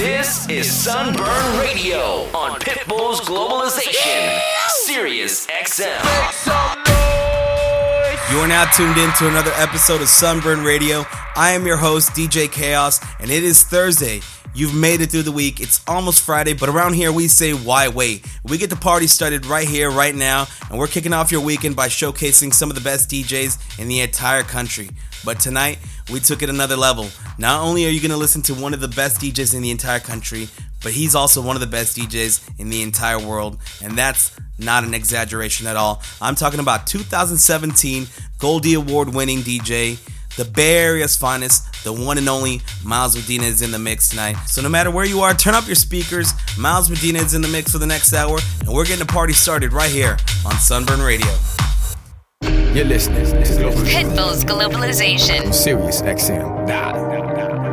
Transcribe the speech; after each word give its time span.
This 0.00 0.48
is 0.48 0.72
Sunburn 0.72 1.58
Radio 1.58 2.22
on 2.32 2.58
Pitbull's 2.58 3.20
Globalization, 3.20 4.40
Sirius 4.86 5.46
XM. 5.48 6.00
You 8.32 8.38
are 8.38 8.48
now 8.48 8.64
tuned 8.74 8.96
in 8.96 9.12
to 9.18 9.28
another 9.28 9.52
episode 9.56 10.00
of 10.00 10.08
Sunburn 10.08 10.64
Radio. 10.64 11.04
I 11.36 11.50
am 11.50 11.66
your 11.66 11.76
host, 11.76 12.12
DJ 12.12 12.50
Chaos, 12.50 12.98
and 13.18 13.30
it 13.30 13.44
is 13.44 13.62
Thursday. 13.62 14.22
You've 14.52 14.74
made 14.74 15.00
it 15.00 15.10
through 15.10 15.22
the 15.22 15.32
week. 15.32 15.60
It's 15.60 15.80
almost 15.86 16.22
Friday, 16.22 16.54
but 16.54 16.68
around 16.68 16.94
here 16.94 17.12
we 17.12 17.28
say, 17.28 17.52
why 17.52 17.88
wait? 17.88 18.26
We 18.42 18.58
get 18.58 18.68
the 18.68 18.76
party 18.76 19.06
started 19.06 19.46
right 19.46 19.66
here, 19.66 19.90
right 19.90 20.14
now, 20.14 20.48
and 20.68 20.78
we're 20.78 20.88
kicking 20.88 21.12
off 21.12 21.30
your 21.30 21.40
weekend 21.40 21.76
by 21.76 21.86
showcasing 21.86 22.52
some 22.52 22.68
of 22.68 22.74
the 22.74 22.82
best 22.82 23.08
DJs 23.08 23.78
in 23.78 23.86
the 23.86 24.00
entire 24.00 24.42
country. 24.42 24.90
But 25.24 25.38
tonight, 25.38 25.78
we 26.10 26.18
took 26.18 26.42
it 26.42 26.50
another 26.50 26.76
level. 26.76 27.08
Not 27.38 27.62
only 27.62 27.86
are 27.86 27.90
you 27.90 28.00
going 28.00 28.10
to 28.10 28.16
listen 28.16 28.42
to 28.42 28.54
one 28.54 28.74
of 28.74 28.80
the 28.80 28.88
best 28.88 29.20
DJs 29.20 29.54
in 29.54 29.62
the 29.62 29.70
entire 29.70 30.00
country, 30.00 30.48
but 30.82 30.92
he's 30.92 31.14
also 31.14 31.40
one 31.40 31.54
of 31.54 31.60
the 31.60 31.66
best 31.68 31.96
DJs 31.96 32.58
in 32.58 32.70
the 32.70 32.82
entire 32.82 33.20
world, 33.20 33.58
and 33.82 33.96
that's 33.96 34.34
not 34.58 34.82
an 34.82 34.94
exaggeration 34.94 35.66
at 35.66 35.76
all. 35.76 36.02
I'm 36.20 36.34
talking 36.34 36.60
about 36.60 36.86
2017 36.86 38.08
Goldie 38.38 38.74
Award 38.74 39.14
winning 39.14 39.38
DJ 39.38 39.98
the 40.36 40.44
Bay 40.44 40.78
Area's 40.78 41.16
finest, 41.16 41.84
the 41.84 41.92
one 41.92 42.18
and 42.18 42.28
only 42.28 42.60
Miles 42.84 43.16
Medina 43.16 43.44
is 43.44 43.62
in 43.62 43.70
the 43.70 43.78
mix 43.78 44.08
tonight. 44.08 44.36
So 44.46 44.62
no 44.62 44.68
matter 44.68 44.90
where 44.90 45.04
you 45.04 45.20
are, 45.20 45.34
turn 45.34 45.54
up 45.54 45.66
your 45.66 45.74
speakers. 45.74 46.32
Miles 46.58 46.88
Medina 46.88 47.20
is 47.20 47.34
in 47.34 47.42
the 47.42 47.48
mix 47.48 47.72
for 47.72 47.78
the 47.78 47.86
next 47.86 48.12
hour, 48.12 48.38
and 48.60 48.68
we're 48.68 48.84
getting 48.84 49.04
the 49.06 49.12
party 49.12 49.32
started 49.32 49.72
right 49.72 49.90
here 49.90 50.16
on 50.44 50.52
Sunburn 50.52 51.00
Radio. 51.00 51.32
You're 52.42 52.84
listening. 52.84 53.24
This 53.24 53.50
is 53.50 53.58
Pitbull's 53.58 54.44
Globalization. 54.44 55.52
Sirius 55.52 56.02
XM. 56.02 56.68
Nah. 56.68 56.90
If 57.00 57.69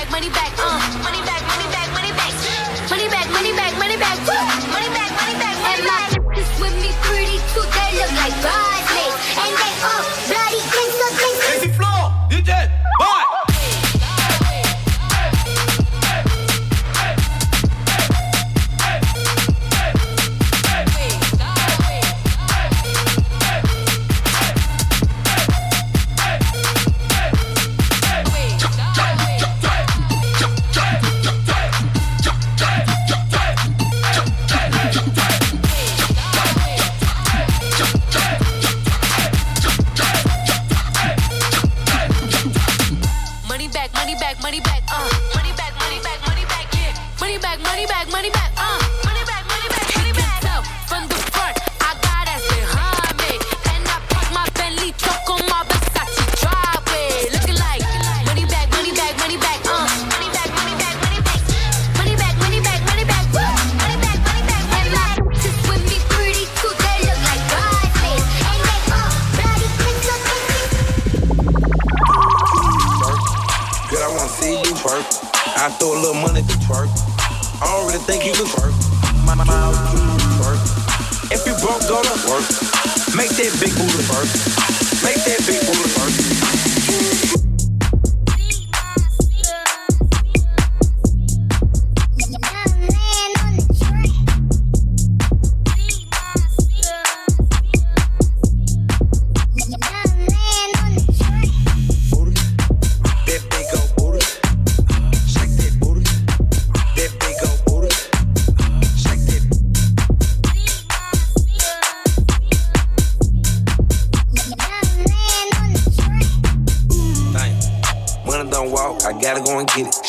back, 0.00 0.10
money 0.10 0.30
back, 0.30 0.52
uh, 0.58 1.02
money 1.02 1.20
back, 1.22 1.42
money 1.46 1.68
back, 1.70 1.92
money 1.92 2.12
back, 2.12 2.32
money 2.90 3.08
back, 3.08 3.30
money 3.32 3.52
back, 3.52 3.78
money 3.78 3.96
back. 3.96 4.18
Woo! 4.26 4.39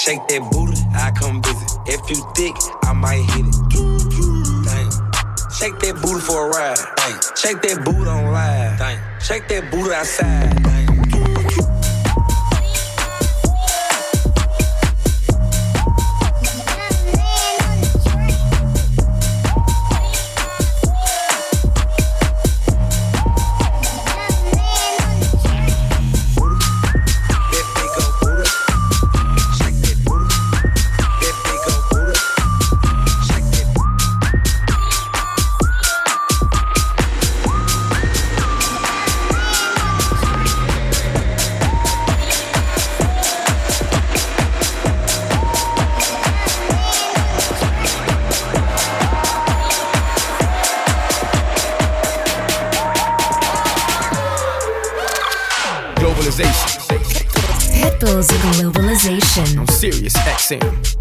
Shake 0.03 0.27
that 0.29 0.49
booty, 0.51 0.81
I 0.95 1.11
come 1.11 1.43
visit. 1.43 1.77
If 1.85 2.09
you 2.09 2.25
thick, 2.33 2.55
I 2.81 2.91
might 2.91 3.21
hit 3.21 3.45
it. 3.45 3.53
Dang. 4.65 4.89
Shake 5.53 5.77
that 5.77 5.99
booty 6.01 6.21
for 6.21 6.47
a 6.47 6.49
ride. 6.49 6.77
Dang. 6.97 7.19
Shake 7.35 7.61
that 7.61 7.85
booty 7.85 8.09
on 8.09 8.31
live. 8.33 8.79
Dang. 8.79 8.97
Shake 9.19 9.47
that 9.49 9.69
booty 9.69 9.93
outside. 9.93 10.63
Dang. 10.63 10.90
I'm 59.37 59.65
Sirius 59.67 60.13
XM. 60.17 61.00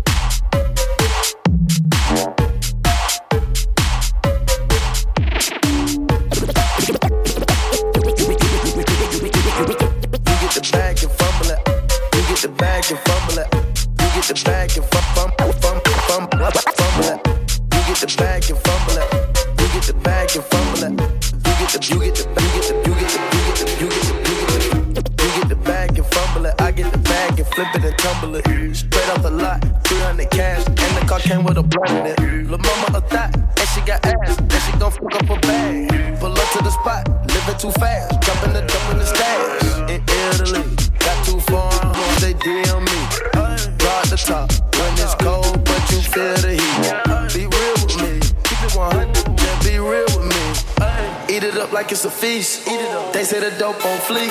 Like 51.90 51.96
it's 51.96 52.04
a 52.04 52.10
feast. 52.10 52.68
Eat 52.68 52.78
it 52.78 52.90
up. 52.92 53.12
They 53.12 53.24
say 53.24 53.40
the 53.40 53.50
dope 53.58 53.84
on 53.84 53.98
fleek. 54.06 54.30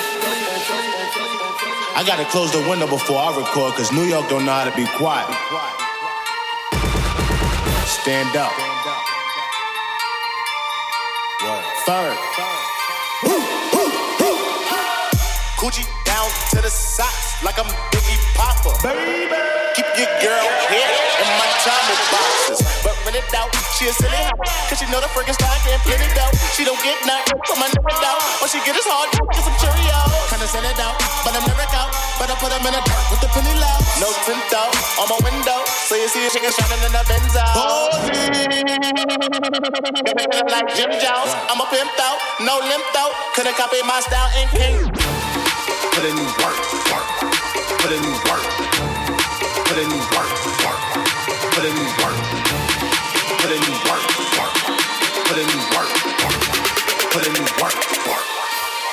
I 1.96 2.04
gotta 2.08 2.24
close 2.32 2.52
the 2.54 2.64
window 2.70 2.88
before 2.88 3.18
I 3.18 3.36
record, 3.36 3.74
cause 3.74 3.92
New 3.92 4.06
York 4.06 4.30
don't 4.30 4.46
know 4.46 4.54
how 4.54 4.64
to 4.64 4.76
be 4.76 4.88
quiet. 4.96 5.28
Stand 7.86 8.38
up. 8.38 8.54
Third. 11.84 12.16
Coochie 15.60 15.84
down 16.06 16.30
to 16.52 16.62
the 16.62 16.70
socks 16.70 17.44
like 17.44 17.60
I'm 17.60 17.68
Biggie 17.92 18.20
Popper. 18.36 18.72
Baby. 18.88 19.36
Keep 19.76 19.86
your 19.98 20.08
girl 20.24 20.49
she 23.80 23.88
a 23.88 23.96
silly 23.96 24.12
hoe. 24.12 24.36
Cause 24.68 24.76
she 24.76 24.86
know 24.92 25.00
the 25.00 25.08
friggin' 25.16 25.32
stock 25.40 25.56
and 25.64 25.80
plenty 25.88 26.04
dough. 26.12 26.28
She 26.52 26.68
don't 26.68 26.80
get 26.84 27.00
nothing 27.08 27.40
from 27.48 27.64
my 27.64 27.68
nigga 27.72 27.96
out. 28.04 28.20
All 28.44 28.50
she 28.52 28.60
get 28.68 28.76
is 28.76 28.84
hard, 28.84 29.08
get 29.16 29.40
some 29.40 29.56
Cheerios. 29.56 30.12
Kinda 30.28 30.48
send 30.52 30.68
it 30.68 30.76
out, 30.84 31.00
but 31.24 31.32
I'm 31.32 31.48
never 31.48 31.64
out. 31.72 31.88
Better 32.20 32.36
put 32.44 32.52
them 32.52 32.60
in 32.68 32.76
the 32.76 32.84
dirt 32.84 33.06
with 33.08 33.24
the 33.24 33.32
penny 33.32 33.56
low. 33.56 33.78
No 34.04 34.12
tint 34.28 34.52
out 34.52 34.76
on 35.00 35.08
my 35.08 35.16
window. 35.24 35.64
So 35.88 35.96
you 35.96 36.12
see 36.12 36.28
a 36.28 36.30
chicken 36.30 36.52
shining 36.52 36.84
in 36.84 36.92
the 36.92 37.04
Benzo. 37.08 37.40
like 40.52 40.68
Jim 40.76 40.92
Jones, 41.00 41.32
I'm 41.48 41.64
a 41.64 41.68
pimp 41.72 41.96
out, 42.04 42.20
no 42.44 42.60
limp 42.60 42.84
out. 43.00 43.16
Couldn't 43.32 43.56
copy 43.56 43.80
my 43.88 44.04
style 44.04 44.28
and 44.36 44.48
king. 44.52 44.76
Put 45.96 46.04
in 46.04 46.20
work, 46.44 46.60
work. 46.92 47.08
Put 47.80 47.96
in 47.96 48.04
work. 48.28 48.44
Put 49.72 49.80
in 49.80 49.92
work, 50.12 50.32
work. 50.68 50.84
Put 51.56 51.64
in 51.64 51.80
work. 52.04 52.29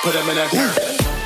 Put 0.07 0.13
them 0.13 0.29
in 0.29 0.35
that 0.37 1.16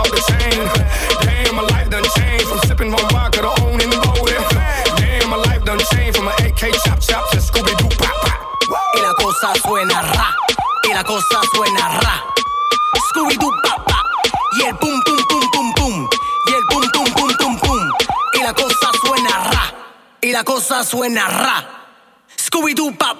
off 0.00 0.10
the. 0.10 0.20
Damn, 1.24 1.54
my 1.56 1.62
life 1.62 1.88
done 1.90 2.04
changed 2.16 2.46
from 2.48 2.58
sipping 2.66 2.92
on 2.92 3.04
vodka 3.12 3.44
to 3.44 3.52
owning 3.62 3.92
motive. 3.92 4.44
Damn, 4.96 5.28
my 5.28 5.36
life 5.36 5.62
done 5.64 5.80
changed 5.92 6.16
from 6.16 6.28
an 6.28 6.34
AK 6.40 6.72
chop 6.84 7.00
chop 7.00 7.30
to 7.30 7.38
Scooby 7.38 7.74
Doo 7.76 7.88
pop 8.00 8.16
pop. 8.24 8.40
y 8.96 9.00
la 9.00 9.12
cosa 9.14 9.52
suena 9.62 10.02
ra, 10.02 10.34
y 10.88 10.94
la 10.94 11.04
cosa 11.04 11.38
suena 11.52 12.00
ra. 12.00 12.24
Scooby 13.08 13.36
Doo 13.36 13.50
pa 13.62 13.84
pa, 13.84 14.02
y 14.58 14.62
el 14.66 14.76
pum 14.76 14.96
pum 15.04 15.18
pum 15.28 15.44
pum 15.52 15.72
pum, 15.74 16.08
y 16.48 16.52
el 16.54 16.64
pum 16.70 16.84
pum 16.92 17.12
pum 17.14 17.30
pum 17.38 17.58
pum, 17.58 17.82
y 18.34 18.42
la 18.42 18.52
cosa 18.54 18.88
suena 19.04 19.30
ra, 19.52 19.74
y 20.20 20.32
la 20.32 20.44
cosa 20.44 20.84
suena 20.84 21.28
ra. 21.28 21.58
Scooby 22.36 22.74
Doo 22.74 22.92
pa 22.92 23.14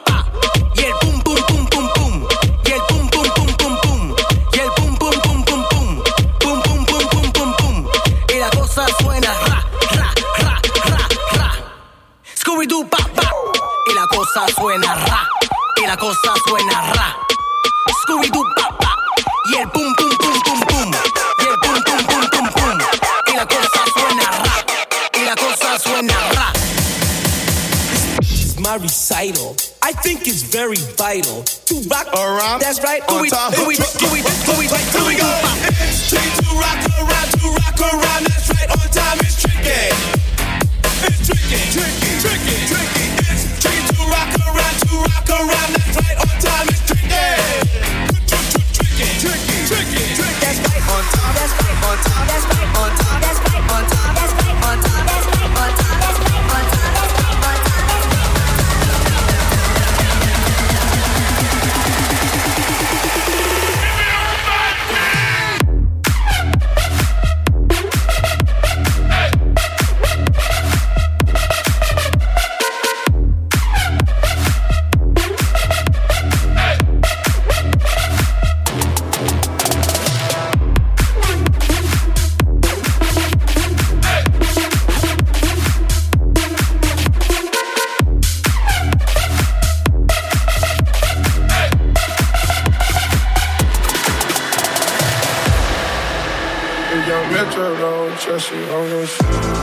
think 30.15 30.27
it's 30.27 30.43
very 30.43 30.75
vital 30.99 31.45
to 31.45 31.75
rock 31.89 32.09
Around, 32.11 32.61
That's 32.61 32.83
right. 32.83 33.01
on 33.03 33.23
Scooby, 33.23 33.31
top. 33.31 33.55
Scooby, 33.55 33.77
Scooby, 33.79 34.21
Scooby, 34.27 34.67
Here 34.67 35.07
we 35.07 35.15
Scooby, 35.15 35.19
go. 35.23 35.23
Scooby, 35.23 35.87
It's 35.87 36.11
tricky 36.11 36.31
to 36.35 36.51
rock 36.59 36.75
around, 36.75 36.91
to 36.91 36.91
rock 36.91 37.00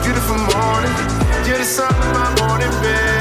beautiful 0.03 0.35
morning. 0.35 0.91
You're 1.47 1.57
the 1.57 1.63
sun 1.63 1.93
in 1.95 2.11
my 2.11 2.35
morning, 2.41 2.69
babe. 2.81 3.16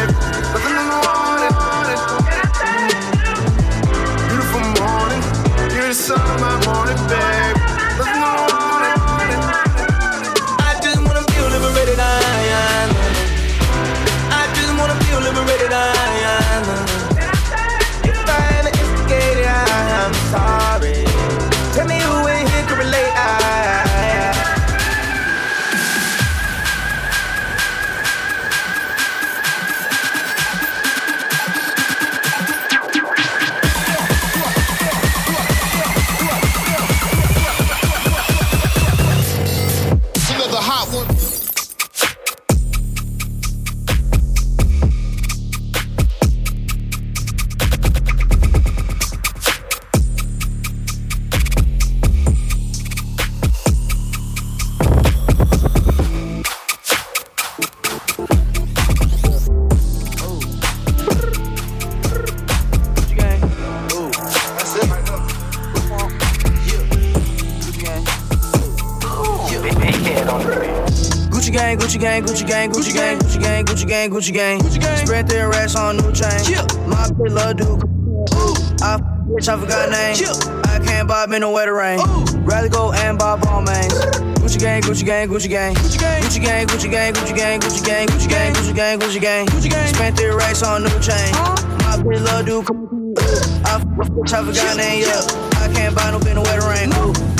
Gucci 72.46 72.52
gang, 72.52 72.70
Gucci 72.70 72.92
gang, 72.94 73.18
Gucci 73.18 73.40
gang, 73.40 73.64
Gucci 73.64 73.86
gang, 73.88 74.10
Gucci 74.10 74.32
gang. 74.32 74.60
Gucci 74.60 74.80
gang. 74.80 75.06
Spread 75.06 75.26
their 75.26 75.48
racks 75.48 75.74
on 75.74 75.96
new 75.96 76.12
chain. 76.12 76.30
Yeah. 76.46 76.62
My 76.86 77.10
bitch 77.10 77.34
love 77.34 77.56
Duke. 77.56 77.82
Ooh. 77.82 78.54
I 78.86 79.02
bitch, 79.26 79.48
I 79.48 79.58
forgot 79.58 79.90
name. 79.90 80.14
Yeah. 80.14 80.70
I 80.70 80.78
can't 80.78 81.08
buy 81.08 81.26
men 81.26 81.40
no 81.40 81.50
wetter 81.50 81.74
rain. 81.74 81.98
Ooh. 81.98 82.24
Rather 82.46 82.68
go 82.68 82.92
and 82.92 83.18
Bob 83.18 83.40
Balmains. 83.40 83.90
Gucci 84.38 84.60
gang, 84.60 84.80
Gucci 84.82 85.04
gang, 85.04 85.28
Gucci 85.28 85.48
gang. 85.50 85.74
Gucci 85.74 85.98
gang, 85.98 86.22
Gucci 86.22 86.40
gang, 86.40 86.68
Gucci 86.68 86.88
gang, 86.88 87.14
Gucci 87.16 87.34
gang, 87.34 87.58
Gucci 87.58 87.84
gang, 87.84 88.06
Gucci 88.06 88.28
gang, 88.28 88.54
Gucci 88.54 88.74
gang, 88.76 88.98
Gucci 89.00 89.20
gang. 89.20 89.46
Gucci 89.46 89.70
gang. 89.70 89.94
Spent 89.94 90.16
their 90.16 90.36
racks 90.36 90.62
on 90.62 90.84
new 90.84 91.00
chain. 91.00 91.32
My 91.82 91.98
bitch 91.98 92.24
love 92.24 92.46
Duke. 92.46 92.70
I 93.66 93.82
bitch, 93.82 94.32
I 94.32 94.44
forgot 94.44 94.76
name. 94.76 95.02
Yeah. 95.02 95.20
I 95.58 95.72
can't 95.74 95.96
buy 95.96 96.12
no 96.12 96.20
bin 96.20 96.36
no 96.36 96.42
wetter 96.42 96.68
rain. 96.68 96.90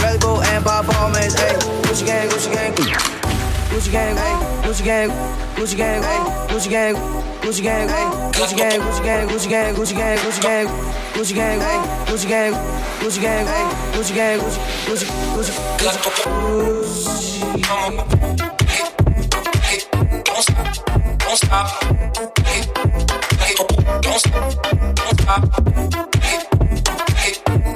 Rather 0.02 0.18
go 0.18 0.40
and 0.40 0.64
buy 0.64 0.82
Balmains. 0.82 1.38
Hey, 1.38 1.54
Gucci 1.86 2.04
gang, 2.04 2.28
Gucci 2.28 2.52
gang. 2.52 3.25
Gucci 3.76 3.90
gang, 3.92 4.16
Gucci 4.64 4.84
gang, 4.84 5.12
Gucci 5.54 5.76
gang, 5.76 6.00
Gucci 6.48 6.70
gang. 6.70 6.96
Gucci 7.42 7.62
gang, 7.62 7.86
gang, 7.86 8.08
Gucci 8.32 8.56
gang, 8.56 8.80
Gucci 8.80 9.02
gang, 9.04 9.28
Gucci 9.28 9.48
gang, 9.50 9.76
Gucci 9.76 9.94
gang, 9.94 10.16
Gucci 10.16 10.40
gang, 10.40 10.66
Gucci 11.12 11.34
gang, 11.34 11.58
gang, 11.60 11.84
Gucci 12.06 12.26
gang, 12.26 12.54
Gucci 13.00 13.20
gang, 13.20 13.44
gang, 13.44 13.68
Gucci 13.92 14.14
gang, 14.14 14.40
Gucci, 14.40 14.60
Gucci, 14.88 15.04
Gucci, 15.36 15.52
Gucci. 15.52 15.52
Don't 15.76 15.92
stop, 20.52 20.72
don't 21.18 21.36
stop, 21.36 21.66
don't 21.68 22.16
stop, 24.16 24.48
don't 24.88 25.20
stop, 25.20 25.42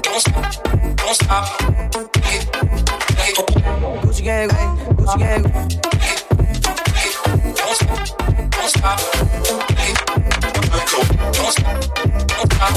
don't 0.00 0.20
stop, 0.20 0.44
don't 0.96 1.14
stop. 1.14 1.44
Gucci 4.02 4.22
gang, 4.24 4.48
gang, 5.18 5.18
Gucci 5.18 5.18
gang. 5.18 5.42
Don't 7.54 7.74
stop, 7.74 7.98
don't 8.50 8.70
stop. 8.70 8.98
Don't 9.42 10.88
stop, 10.88 11.06
don't 11.32 11.52
stop. 12.52 12.74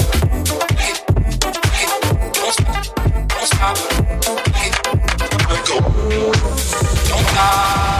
Don't 2.32 2.52
stop, 2.52 2.78
don't 3.28 3.46
stop. 3.46 3.76
Don't 7.08 7.26
stop. 7.26 7.54
Window 7.54 7.93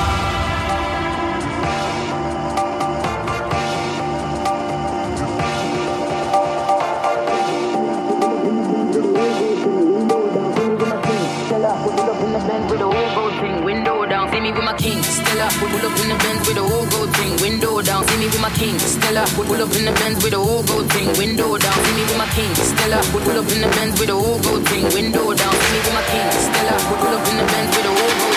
pull 15.85 15.93
up 15.93 16.00
in 16.00 16.09
the 16.09 16.17
Benz 16.17 16.49
with 16.49 16.57
a 16.57 16.62
whole 16.62 16.87
gold 16.87 17.17
thing. 17.17 17.37
Window 17.43 17.83
down, 17.83 18.07
see 18.09 18.17
me 18.19 18.26
with 18.26 18.41
my 18.41 18.50
king. 18.50 18.79
Stella, 18.79 19.25
pull 19.37 19.53
up 19.53 19.75
in 19.76 19.85
the 19.85 19.93
Benz 19.93 20.25
with 20.25 20.33
a 20.33 20.38
whole 20.38 20.62
gold 20.62 20.91
thing. 20.93 21.09
Window 21.19 21.59
down, 21.59 21.73
see 21.73 21.95
me 21.95 22.03
with 22.03 22.17
my 22.17 22.29
king. 22.33 22.55
Stella, 22.55 22.99
pull 23.12 23.38
up 23.38 23.53
in 23.53 23.61
the 23.61 23.69
Benz 23.69 24.00
with 24.00 24.09
a 24.09 24.14
whole 24.14 24.41
gold 24.41 24.67
thing. 24.69 24.85
Window 24.95 25.35
down, 25.35 25.53
see 25.53 25.73
me 25.73 25.79
with 25.85 25.95
my 25.95 26.05
king. 26.09 26.31
Stella, 26.33 26.75
pull 26.88 27.14
up 27.17 27.29
in 27.29 27.37
the 27.37 27.45
Benz 27.53 27.76
with 27.76 27.87
a 27.87 27.93
whole 27.93 28.14
gold 28.21 28.34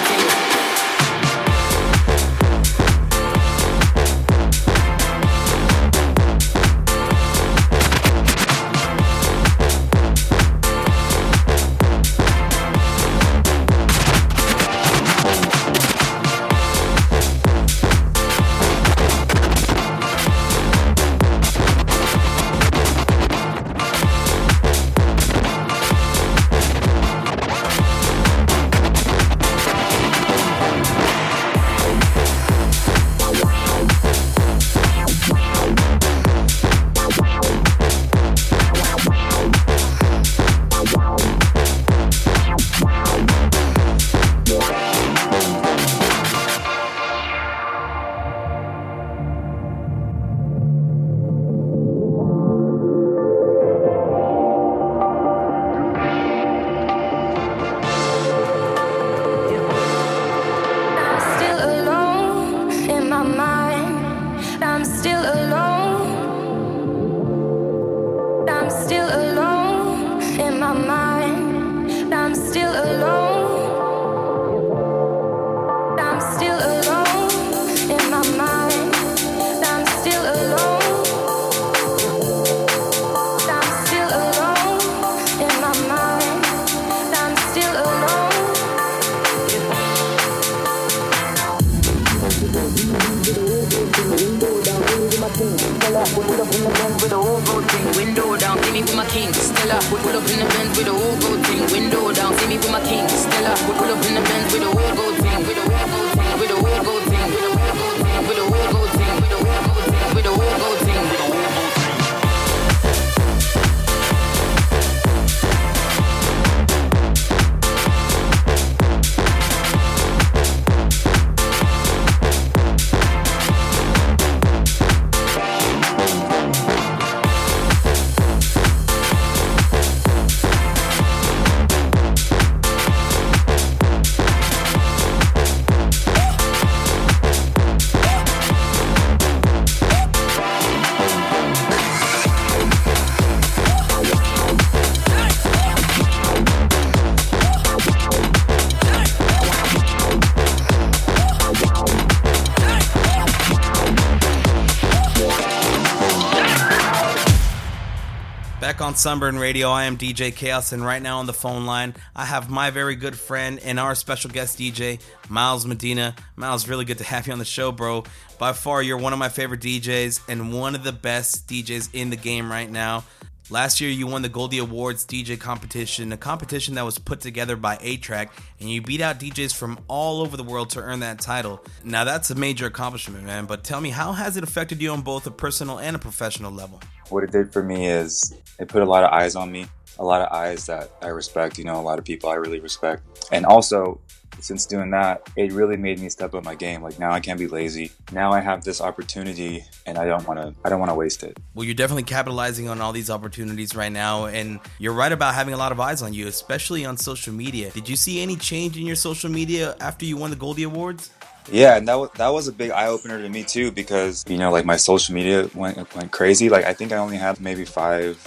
on 158.88 158.96
Sunburn 158.96 159.38
Radio, 159.38 159.70
I 159.70 159.84
am 159.84 159.98
DJ 159.98 160.34
Chaos, 160.34 160.72
and 160.72 160.82
right 160.82 161.02
now 161.02 161.20
on 161.20 161.26
the 161.26 161.34
phone 161.34 161.66
line, 161.66 161.94
I 162.16 162.24
have 162.24 162.50
my 162.50 162.70
very 162.70 162.96
good 162.96 163.20
friend 163.20 163.60
and 163.66 163.82
our 163.82 163.96
special 163.96 164.30
guest 164.30 164.58
DJ, 164.58 165.02
Miles 165.28 165.66
Medina. 165.66 166.16
Miles, 166.38 166.70
really 166.70 166.86
good 166.86 167.00
to 167.00 167.04
have 167.04 167.28
you 167.28 167.34
on 167.34 167.40
the 167.40 167.44
show, 167.44 167.74
bro. 167.74 168.06
By 168.40 168.54
far, 168.54 168.82
you're 168.82 168.98
one 168.98 169.12
of 169.12 169.20
my 169.20 169.28
favorite 169.28 169.60
DJs 169.60 170.30
and 170.30 170.54
one 170.54 170.74
of 170.74 170.86
the 170.86 170.94
best 170.94 171.50
DJs 171.50 171.90
in 171.92 172.12
the 172.12 172.16
game 172.16 172.50
right 172.50 172.72
now. 172.72 173.04
Last 173.50 173.82
year, 173.82 173.90
you 173.90 174.08
won 174.08 174.22
the 174.22 174.30
Goldie 174.30 174.60
Awards 174.60 175.06
DJ 175.06 175.38
competition, 175.38 176.14
a 176.14 176.18
competition 176.18 176.76
that 176.76 176.86
was 176.86 176.98
put 176.98 177.20
together 177.20 177.58
by 177.58 177.78
A-Trak, 177.82 178.30
and 178.62 178.70
you 178.70 178.82
beat 178.82 179.02
out 179.02 179.20
DJs 179.20 179.54
from 179.54 179.80
all 179.90 180.22
over 180.22 180.38
the 180.38 180.44
world 180.44 180.70
to 180.72 180.80
earn 180.80 181.02
that 181.02 181.20
title. 181.20 181.62
Now, 181.84 182.06
that's 182.06 182.30
a 182.30 182.36
major 182.36 182.68
accomplishment, 182.68 183.26
man, 183.26 183.48
but 183.48 183.66
tell 183.66 183.82
me, 183.82 183.90
how 183.90 184.14
has 184.14 184.38
it 184.38 184.46
affected 184.46 184.82
you 184.82 184.92
on 184.92 185.02
both 185.02 185.28
a 185.28 185.32
personal 185.32 185.78
and 185.78 185.94
a 185.94 186.00
professional 186.00 186.54
level? 186.54 186.80
What 187.10 187.24
it 187.24 187.32
did 187.32 187.52
for 187.52 187.64
me 187.64 187.88
is 187.88 188.34
it 188.60 188.68
put 188.68 188.82
a 188.82 188.86
lot 188.86 189.04
of 189.04 189.12
eyes 189.12 189.36
on 189.36 189.52
me, 189.52 189.68
a 190.00 190.06
lot 190.06 190.22
of 190.22 190.32
eyes 190.32 190.66
that 190.68 190.92
I 191.02 191.08
respect, 191.08 191.58
you 191.58 191.64
know, 191.64 191.80
a 191.80 191.82
lot 191.82 192.00
of 192.00 192.06
people 192.06 192.30
I 192.30 192.36
really 192.36 192.60
respect. 192.60 193.04
And 193.32 193.46
also, 193.46 194.00
since 194.40 194.66
doing 194.66 194.92
that, 194.92 195.30
it 195.36 195.52
really 195.52 195.78
made 195.78 196.00
me 196.00 196.10
step 196.10 196.34
up 196.34 196.44
my 196.44 196.56
game. 196.56 196.82
Like 196.82 197.00
now 197.00 197.12
I 197.12 197.20
can't 197.20 197.40
be 197.40 197.48
lazy. 197.48 197.92
Now 198.12 198.32
I 198.32 198.40
have 198.40 198.64
this 198.64 198.82
opportunity 198.82 199.64
and 199.86 199.98
I 199.98 200.06
don't 200.06 200.28
want 200.28 200.40
to 200.40 200.54
I 200.64 200.70
don't 200.70 200.80
want 200.80 200.92
to 200.92 200.96
waste 200.96 201.24
it. 201.24 201.40
Well, 201.56 201.66
you're 201.66 201.76
definitely 201.76 202.04
capitalizing 202.04 202.70
on 202.70 202.82
all 202.82 202.92
these 202.92 203.10
opportunities 203.10 203.76
right 203.76 203.92
now, 203.92 204.26
and 204.26 204.60
you're 204.80 204.94
right 204.94 205.12
about 205.12 205.34
having 205.34 205.54
a 205.54 205.58
lot 205.58 205.72
of 205.72 205.80
eyes 205.80 206.02
on 206.02 206.14
you, 206.14 206.28
especially 206.28 206.86
on 206.86 206.98
social 206.98 207.34
media. 207.34 207.72
Did 207.72 207.90
you 207.90 207.96
see 207.96 208.22
any 208.22 208.36
change 208.36 208.78
in 208.78 208.86
your 208.86 208.96
social 208.96 209.30
media 209.30 209.76
after 209.80 210.06
you 210.06 210.18
won 210.18 210.30
the 210.30 210.36
Goldie 210.36 210.64
Awards? 210.64 211.12
Yeah, 211.52 211.78
and 211.78 211.88
that 211.88 211.96
was 211.96 212.10
that 212.16 212.30
was 212.30 212.48
a 212.48 212.52
big 212.52 212.72
eye 212.72 212.88
opener 212.88 213.22
to 213.22 213.30
me 213.30 213.44
too 213.44 213.72
because 213.72 214.26
you 214.28 214.38
know 214.38 214.52
like 214.52 214.66
my 214.66 214.76
social 214.78 215.16
media 215.16 215.50
went 215.54 215.78
went 215.96 216.12
crazy. 216.12 216.50
Like 216.50 216.66
I 216.66 216.74
think 216.74 216.92
I 216.92 216.98
only 216.98 217.18
had 217.18 217.40
maybe 217.40 217.66
five 217.66 218.18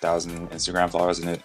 thousand 0.00 0.50
Instagram 0.50 0.90
followers, 0.90 1.18
and 1.18 1.28
it 1.30 1.42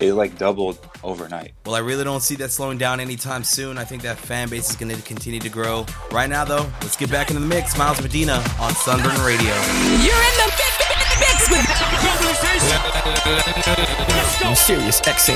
it 0.00 0.12
like 0.14 0.38
doubled 0.38 0.78
overnight. 1.02 1.54
Well, 1.66 1.74
I 1.74 1.80
really 1.80 2.04
don't 2.04 2.22
see 2.22 2.36
that 2.36 2.50
slowing 2.50 2.78
down 2.78 3.00
anytime 3.00 3.42
soon. 3.44 3.78
I 3.78 3.84
think 3.84 4.02
that 4.02 4.16
fan 4.16 4.48
base 4.48 4.70
is 4.70 4.76
going 4.76 4.94
to 4.94 5.02
continue 5.02 5.40
to 5.40 5.48
grow. 5.48 5.86
Right 6.12 6.30
now, 6.30 6.44
though, 6.44 6.70
let's 6.82 6.96
get 6.96 7.10
back 7.10 7.30
into 7.30 7.40
the 7.40 7.48
mix. 7.48 7.76
Miles 7.76 8.00
Medina 8.00 8.42
on 8.60 8.72
Sunburn 8.74 9.20
Radio. 9.24 9.54
You're 10.04 10.22
in 10.22 10.36
the 10.38 10.52
mix 11.18 11.50
with 11.50 11.66
Globalization. 11.98 12.78
Mysterious 14.50 15.00
X 15.06 15.28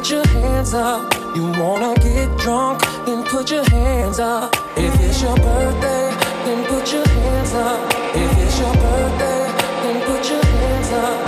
put 0.00 0.08
your 0.08 0.26
hands 0.28 0.72
up. 0.72 1.14
You 1.36 1.44
wanna 1.60 1.94
get 1.96 2.38
drunk, 2.38 2.80
then 3.04 3.22
put 3.24 3.50
your 3.50 3.64
hands 3.68 4.18
up. 4.18 4.56
If 4.74 4.94
it's 4.98 5.20
your 5.20 5.36
birthday, 5.36 6.08
then 6.46 6.64
put 6.64 6.90
your 6.90 7.06
hands 7.06 7.52
up. 7.52 7.92
If 8.14 8.38
it's 8.38 8.58
your 8.60 8.72
birthday, 8.80 9.44
then 9.82 9.96
put 10.08 10.30
your 10.30 10.42
hands 10.42 10.90
up. 11.04 11.18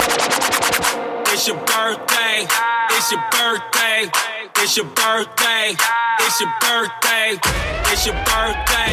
It's 1.32 1.46
your 1.46 1.58
birthday. 1.68 2.48
It's 2.96 3.12
your 3.12 3.22
birthday. 3.37 4.11
It's 4.56 4.76
your 4.78 4.87
birthday. 5.00 5.76
It's 6.24 6.40
your 6.40 6.52
birthday. 6.64 7.37
It's 7.92 8.06
your 8.06 8.16
birthday. 8.24 8.92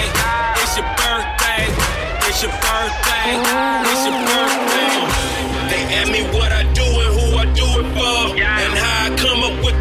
It's 0.59 0.75
your 0.75 0.87
birthday. 0.99 1.63
It's 2.27 2.41
your 2.43 2.51
birthday. 2.67 3.31
It's 3.87 4.03
your 4.07 4.19
birthday. 4.27 4.91
They 5.71 5.81
ask 5.95 6.11
me 6.11 6.21
what 6.35 6.51
I 6.51 6.63
do 6.73 6.78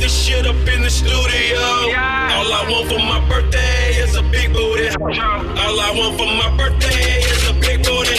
this 0.08 0.24
shit 0.24 0.46
up 0.46 0.56
in 0.74 0.80
the 0.80 0.88
studio. 0.88 1.60
All 1.60 2.50
I 2.58 2.64
want 2.70 2.88
for 2.88 2.98
my 2.98 3.20
birthday 3.28 3.92
is 4.00 4.16
a 4.16 4.22
big 4.22 4.54
booty. 4.54 4.88
All 4.88 5.78
I 5.86 5.90
want 5.98 6.16
for 6.16 6.30
my 6.40 6.48
birthday 6.56 7.20
is 7.20 7.44
a 7.50 7.52
big 7.52 7.84
booty. 7.84 8.16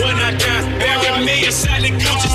When 0.00 0.16
I 0.16 0.30
die, 0.40 0.78
bury 0.80 1.24
me 1.26 1.44
inside 1.44 1.82
the 1.82 1.90
Gucci 1.90 2.29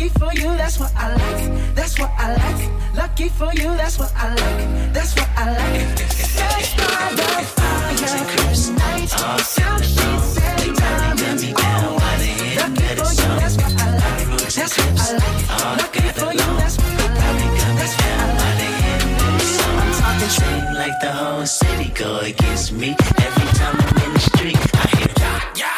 Lucky 0.00 0.18
for 0.18 0.32
you, 0.32 0.56
that's 0.56 0.80
what 0.80 0.92
I 0.96 1.12
like. 1.12 1.74
That's 1.74 1.98
what 1.98 2.10
I 2.16 2.34
like. 2.34 2.70
Lucky 2.96 3.28
for 3.28 3.52
you, 3.52 3.76
that's 3.76 3.98
what 3.98 4.10
I 4.16 4.30
like. 4.30 4.94
That's 4.94 5.14
what 5.14 5.28
I 5.36 5.50
like. 5.52 5.92
By 6.80 7.12
the 7.16 7.26
fire, 7.52 7.90
and. 7.92 8.30
Lucky 12.56 12.96
for 12.96 13.12
you, 13.12 13.28
that's 13.36 13.56
what 13.60 13.76
I 13.76 13.92
like. 13.92 14.24
That's 14.48 14.72
what 14.78 14.96
I 14.96 15.12
like. 15.20 15.76
Lucky 15.76 16.00
for 16.16 16.32
you, 16.32 16.48
that's 16.56 16.76
what 16.78 16.96
I 16.96 17.12
like. 17.20 17.60
That's 17.76 17.94
what 18.00 18.08
I 18.08 18.32
like. 18.56 18.80
Talking 20.30 20.64
like 20.76 20.96
the 21.02 21.12
whole 21.12 21.44
city 21.44 21.90
go 21.94 22.20
against 22.20 22.72
me. 22.72 22.96
Every 23.18 23.48
time 23.58 23.76
I'm 23.78 24.02
in 24.04 24.12
the 24.14 24.20
street, 24.20 24.56
I 24.56 24.96
hear. 24.96 25.08
Yeah. 25.56 25.69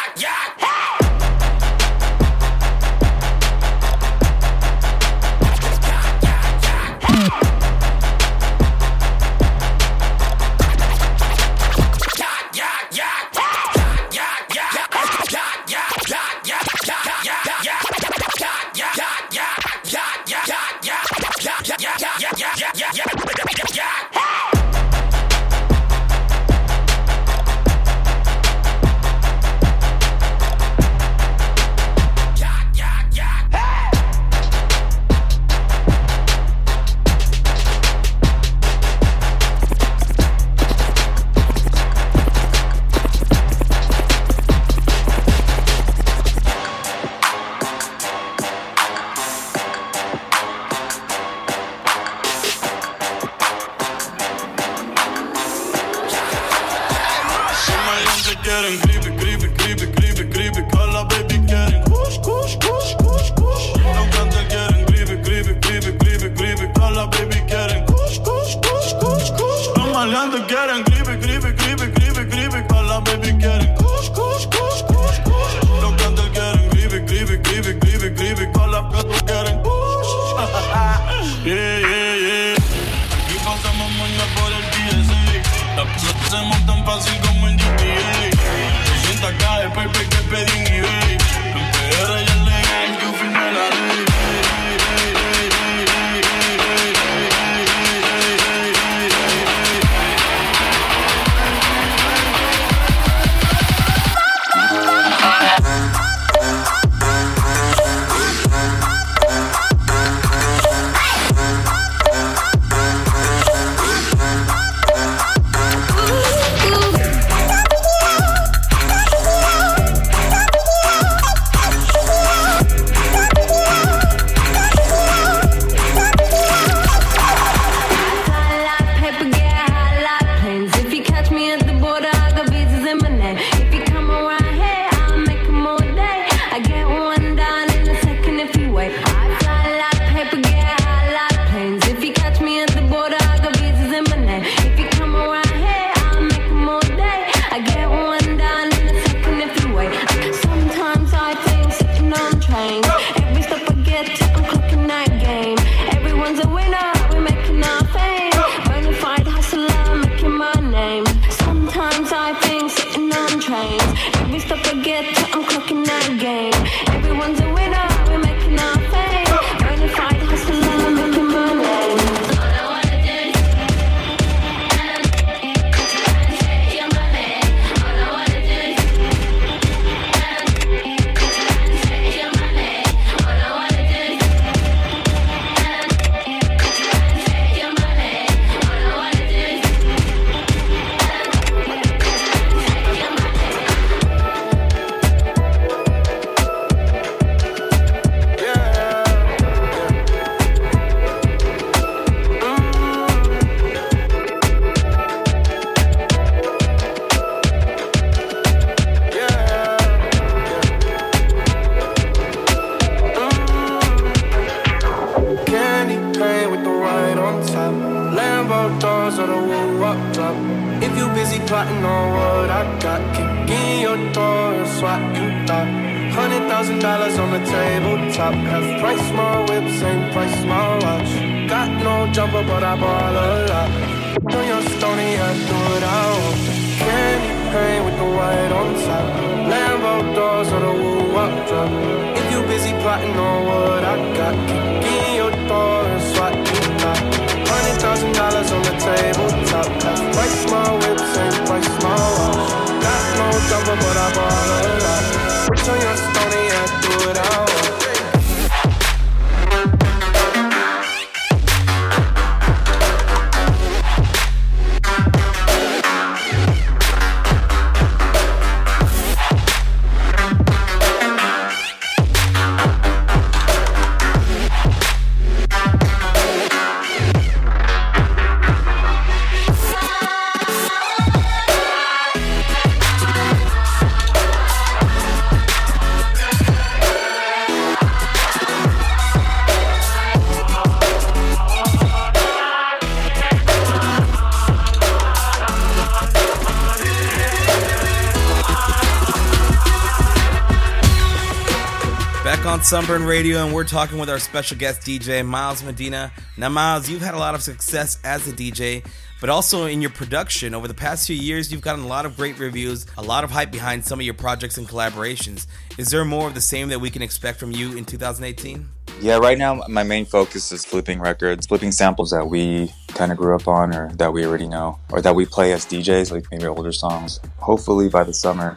On 302.63 302.67
Sunburn 302.67 303.03
Radio, 303.03 303.43
and 303.43 303.53
we're 303.53 303.65
talking 303.65 303.97
with 303.97 304.09
our 304.09 304.19
special 304.19 304.57
guest 304.57 304.83
DJ, 304.83 305.25
Miles 305.25 305.61
Medina. 305.61 306.13
Now, 306.37 306.47
Miles, 306.47 306.89
you've 306.89 307.01
had 307.01 307.13
a 307.13 307.17
lot 307.17 307.35
of 307.35 307.43
success 307.43 307.99
as 308.05 308.25
a 308.25 308.31
DJ, 308.31 308.85
but 309.19 309.29
also 309.29 309.65
in 309.65 309.81
your 309.81 309.91
production. 309.91 310.55
Over 310.55 310.69
the 310.69 310.73
past 310.73 311.05
few 311.05 311.15
years, 311.17 311.51
you've 311.51 311.59
gotten 311.59 311.83
a 311.83 311.87
lot 311.87 312.05
of 312.05 312.15
great 312.15 312.39
reviews, 312.39 312.85
a 312.97 313.01
lot 313.01 313.25
of 313.25 313.31
hype 313.31 313.51
behind 313.51 313.83
some 313.83 313.99
of 313.99 314.05
your 314.05 314.13
projects 314.13 314.57
and 314.57 314.65
collaborations. 314.65 315.45
Is 315.77 315.89
there 315.89 316.05
more 316.05 316.25
of 316.25 316.35
the 316.35 316.41
same 316.41 316.69
that 316.69 316.79
we 316.79 316.89
can 316.89 317.01
expect 317.01 317.37
from 317.37 317.51
you 317.51 317.75
in 317.77 317.83
2018? 317.83 318.65
Yeah, 319.01 319.17
right 319.17 319.37
now 319.37 319.61
my 319.67 319.83
main 319.83 320.05
focus 320.05 320.53
is 320.53 320.63
flipping 320.63 321.01
records, 321.01 321.45
flipping 321.45 321.73
samples 321.73 322.11
that 322.11 322.27
we 322.27 322.71
kind 322.87 323.11
of 323.11 323.17
grew 323.17 323.35
up 323.35 323.45
on 323.45 323.75
or 323.75 323.91
that 323.95 324.13
we 324.13 324.25
already 324.25 324.47
know, 324.47 324.79
or 324.89 325.01
that 325.01 325.15
we 325.15 325.25
play 325.25 325.51
as 325.51 325.65
DJs, 325.65 326.13
like 326.13 326.27
maybe 326.31 326.45
older 326.45 326.71
songs. 326.71 327.19
Hopefully 327.39 327.89
by 327.89 328.05
the 328.05 328.13
summer, 328.13 328.55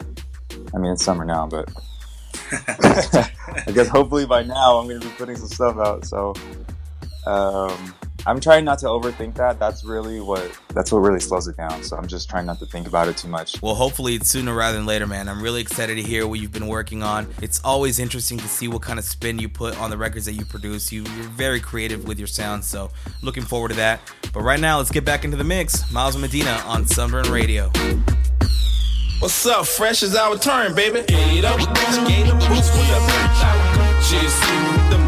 I 0.73 0.79
mean, 0.79 0.93
it's 0.93 1.05
summer 1.05 1.25
now, 1.25 1.49
but 1.49 1.69
I 3.67 3.73
guess 3.73 3.89
hopefully 3.89 4.27
by 4.27 4.43
now 4.43 4.79
I'm 4.79 4.89
going 4.89 5.01
to 5.01 5.07
be 5.07 5.13
putting 5.15 5.37
some 5.37 5.49
stuff 5.49 5.77
out. 5.79 6.05
So 6.05 6.35
um, 7.27 7.95
I'm 8.27 8.41
trying 8.41 8.65
not 8.65 8.81
to 8.81 8.87
overthink 8.87 9.35
that. 9.37 9.61
That's 9.61 9.85
really 9.85 10.21
what 10.21 10.51
that's 10.75 10.91
what 10.91 10.99
really 10.99 11.21
slows 11.21 11.47
it 11.47 11.57
down. 11.57 11.83
So 11.85 11.97
I'm 11.97 12.09
just 12.09 12.29
trying 12.29 12.47
not 12.47 12.59
to 12.59 12.67
think 12.67 12.89
about 12.89 13.07
it 13.07 13.17
too 13.17 13.29
much. 13.29 13.63
Well, 13.63 13.77
hopefully 13.77 14.17
it's 14.17 14.29
sooner 14.29 14.53
rather 14.53 14.77
than 14.77 14.85
later, 14.85 15.07
man. 15.07 15.29
I'm 15.29 15.41
really 15.41 15.61
excited 15.61 15.95
to 15.95 16.03
hear 16.03 16.27
what 16.27 16.41
you've 16.41 16.53
been 16.53 16.67
working 16.67 17.05
on. 17.05 17.29
It's 17.41 17.61
always 17.65 18.01
interesting 18.01 18.39
to 18.39 18.49
see 18.49 18.67
what 18.67 18.83
kind 18.83 18.99
of 18.99 19.05
spin 19.05 19.39
you 19.39 19.49
put 19.49 19.79
on 19.81 19.91
the 19.91 19.97
records 19.97 20.27
that 20.27 20.33
you 20.33 20.45
produce. 20.45 20.91
You, 20.91 21.03
you're 21.03 21.29
very 21.29 21.61
creative 21.61 22.07
with 22.07 22.19
your 22.19 22.27
sound, 22.27 22.65
so 22.65 22.91
looking 23.23 23.45
forward 23.45 23.69
to 23.69 23.77
that. 23.77 24.01
But 24.33 24.43
right 24.43 24.61
now, 24.61 24.79
let's 24.79 24.91
get 24.91 25.05
back 25.05 25.25
into 25.25 25.37
the 25.37 25.45
mix. 25.45 25.91
Miles 25.93 26.17
Medina 26.17 26.63
on 26.67 26.85
Sunburn 26.85 27.31
Radio. 27.31 27.71
What's 29.19 29.47
up? 29.47 29.67
Fresh 29.67 30.03
is 30.03 30.15
our 30.15 30.37
turn, 30.37 30.75
baby. 30.75 31.01
Get 31.09 31.45
up, 31.47 31.59
skate 31.59 32.27
up, 32.27 32.39
boots 32.39 32.71
with 32.71 32.87
the 32.87 33.01
bitch. 33.09 33.41
Gucci, 33.73 34.29
see 34.29 34.91
them 34.91 35.06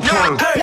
20. 0.00 0.61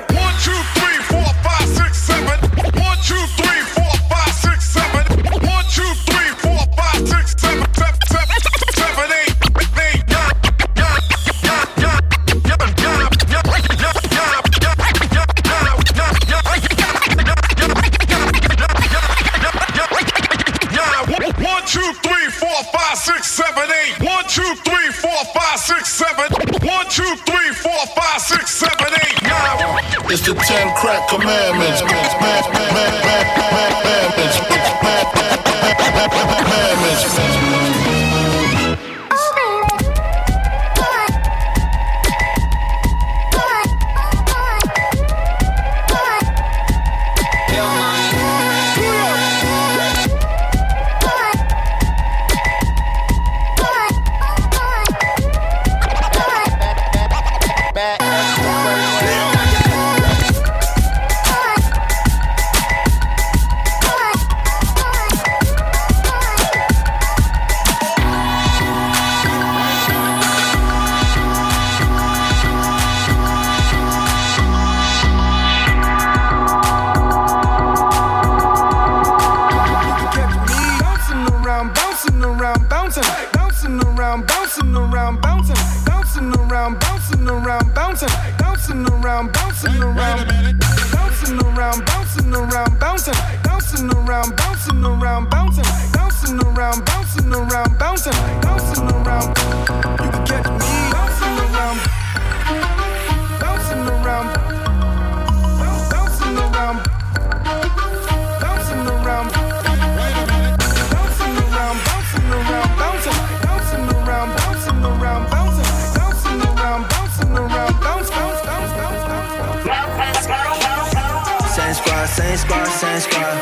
Same 122.15 122.37
squad, 122.37 122.65
same 122.65 122.99
squad. 122.99 123.41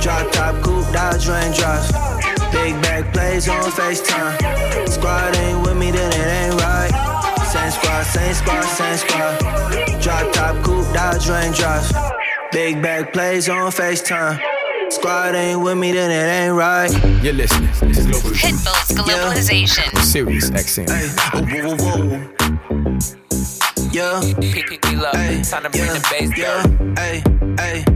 Drop 0.00 0.32
top, 0.32 0.62
coupe, 0.62 0.92
Dodge 0.92 1.28
raindrops. 1.28 1.92
Big 2.52 2.80
bag 2.82 3.12
plays 3.12 3.48
on 3.48 3.64
FaceTime. 3.70 4.88
Squad 4.88 5.36
ain't 5.36 5.66
with 5.66 5.76
me, 5.76 5.90
then 5.90 6.12
it 6.12 6.26
ain't 6.26 6.60
right. 6.60 6.92
Same 7.52 7.70
squad, 7.70 8.02
same 8.04 8.34
squad, 8.34 8.62
same 8.62 8.96
squad. 8.96 9.38
Drop 10.00 10.32
top, 10.32 10.64
coupe, 10.64 10.92
Dodge 10.94 11.28
raindrops. 11.28 11.92
Big 12.52 12.80
bag 12.82 13.12
plays 13.12 13.48
on 13.48 13.70
FaceTime. 13.70 14.40
Squad 14.90 15.34
ain't 15.34 15.60
with 15.62 15.76
me, 15.76 15.92
then 15.92 16.10
it 16.10 16.44
ain't 16.44 16.54
right. 16.54 16.90
You're 17.22 17.32
listening 17.32 17.72
to 17.72 17.86
Global 17.86 18.30
Pitbull's 18.30 18.92
Globalization. 18.92 19.94
on 19.96 20.02
Sirius 20.02 20.50
XM. 20.50 20.88
Hey, 20.88 21.08
whoa, 21.62 21.76
whoa, 21.76 21.98
whoa. 22.06 22.36
Yeah. 23.92 24.20
Hey, 24.20 25.42
Time 25.42 25.62
to 25.62 25.70
bring 25.70 25.86
yeah, 25.86 25.94
the 25.94 26.08
bass 26.10 26.38
yeah. 26.38 26.62
down. 26.62 26.96
Hey, 26.96 27.22
hey, 27.58 27.84
hey, 27.86 27.95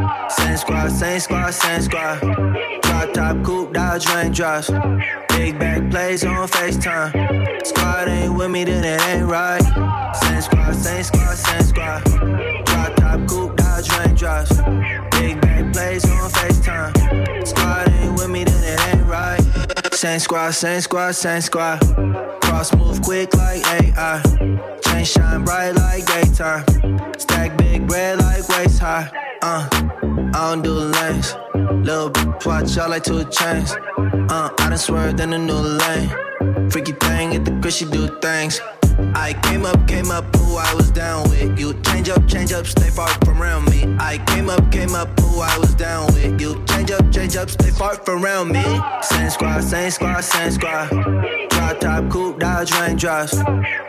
squad, 0.81 0.99
same 0.99 1.19
squad, 1.19 1.53
same 1.53 1.81
squad. 1.81 2.19
Drop 2.81 3.13
top, 3.13 3.43
coupe, 3.43 3.73
Dodge 3.73 4.07
raindrops. 4.07 4.69
Big 5.29 5.59
bag 5.59 5.91
plays 5.91 6.23
on 6.23 6.47
FaceTime. 6.47 7.65
Squad 7.65 8.07
ain't 8.07 8.35
with 8.35 8.49
me, 8.49 8.63
then 8.63 8.83
it 8.83 9.01
ain't 9.09 9.27
right. 9.27 9.61
Same 10.15 10.41
squad, 10.41 10.75
same 10.75 11.03
squad, 11.03 11.37
same 11.37 11.61
squad. 11.61 12.03
Drop 12.65 12.95
top, 12.95 13.27
coupe, 13.27 13.55
Dodge 13.57 13.89
raindrops. 13.97 14.57
Big 15.11 15.39
bag 15.41 15.73
plays 15.73 16.05
on 16.05 16.29
FaceTime. 16.29 17.47
Squad 17.47 17.89
ain't 17.89 18.13
with 18.13 18.29
me, 18.29 18.43
then 18.43 18.63
it 18.63 18.95
ain't 18.95 19.07
right. 19.07 19.41
Same 19.93 20.19
squad, 20.19 20.51
same 20.51 20.81
squad, 20.81 21.13
same 21.13 21.41
squad. 21.41 21.79
Cross 22.41 22.75
move 22.75 23.01
quick 23.01 23.33
like 23.35 23.65
AI. 23.67 24.21
Chain 24.83 25.05
shine 25.05 25.43
bright 25.43 25.71
like 25.71 26.05
daytime. 26.05 26.65
Stack 27.17 27.57
big 27.57 27.87
bread 27.87 28.19
like 28.19 28.47
waist 28.49 28.79
high. 28.79 29.11
Uh, 29.43 29.67
I 30.33 30.49
don't 30.49 30.61
do 30.61 30.71
lanes. 30.71 31.35
Little 31.85 32.09
bitch 32.09 32.45
watch 32.45 32.77
out 32.77 32.89
like 32.89 33.03
two 33.03 33.23
chains. 33.25 33.73
Uh, 34.31 34.49
I 34.57 34.69
done 34.69 34.77
swerved 34.77 35.19
in 35.19 35.33
a 35.33 35.37
new 35.37 35.53
lane. 35.53 36.69
Freaky 36.69 36.93
thing 36.93 37.35
at 37.35 37.43
the 37.43 37.51
crib, 37.61 37.73
she 37.73 37.85
do 37.85 38.07
things. 38.19 38.61
I 39.13 39.33
came 39.43 39.65
up, 39.65 39.87
came 39.87 40.09
up, 40.09 40.33
who 40.35 40.55
I 40.55 40.73
was 40.73 40.89
down 40.91 41.29
with. 41.29 41.59
You 41.59 41.73
change 41.81 42.09
up, 42.09 42.27
change 42.27 42.53
up, 42.53 42.65
stay 42.65 42.89
far 42.89 43.09
from 43.25 43.41
around 43.41 43.65
me. 43.69 43.95
I 43.99 44.19
came 44.27 44.49
up, 44.49 44.71
came 44.71 44.95
up, 44.95 45.19
who 45.19 45.41
I 45.41 45.57
was 45.57 45.73
down 45.75 46.07
with. 46.13 46.39
You 46.39 46.63
change 46.65 46.91
up, 46.91 47.11
change 47.11 47.35
up, 47.35 47.49
stay 47.49 47.71
far 47.71 47.95
from 47.95 48.23
around 48.23 48.51
me. 48.51 48.63
Same 49.01 49.29
squad, 49.29 49.63
same 49.63 49.91
squad, 49.91 50.21
same 50.21 50.51
squad. 50.51 50.89
Drop 51.49 51.79
top, 51.79 52.09
coupe, 52.09 52.39
Dodge 52.39 52.71
raindrops. 52.73 53.35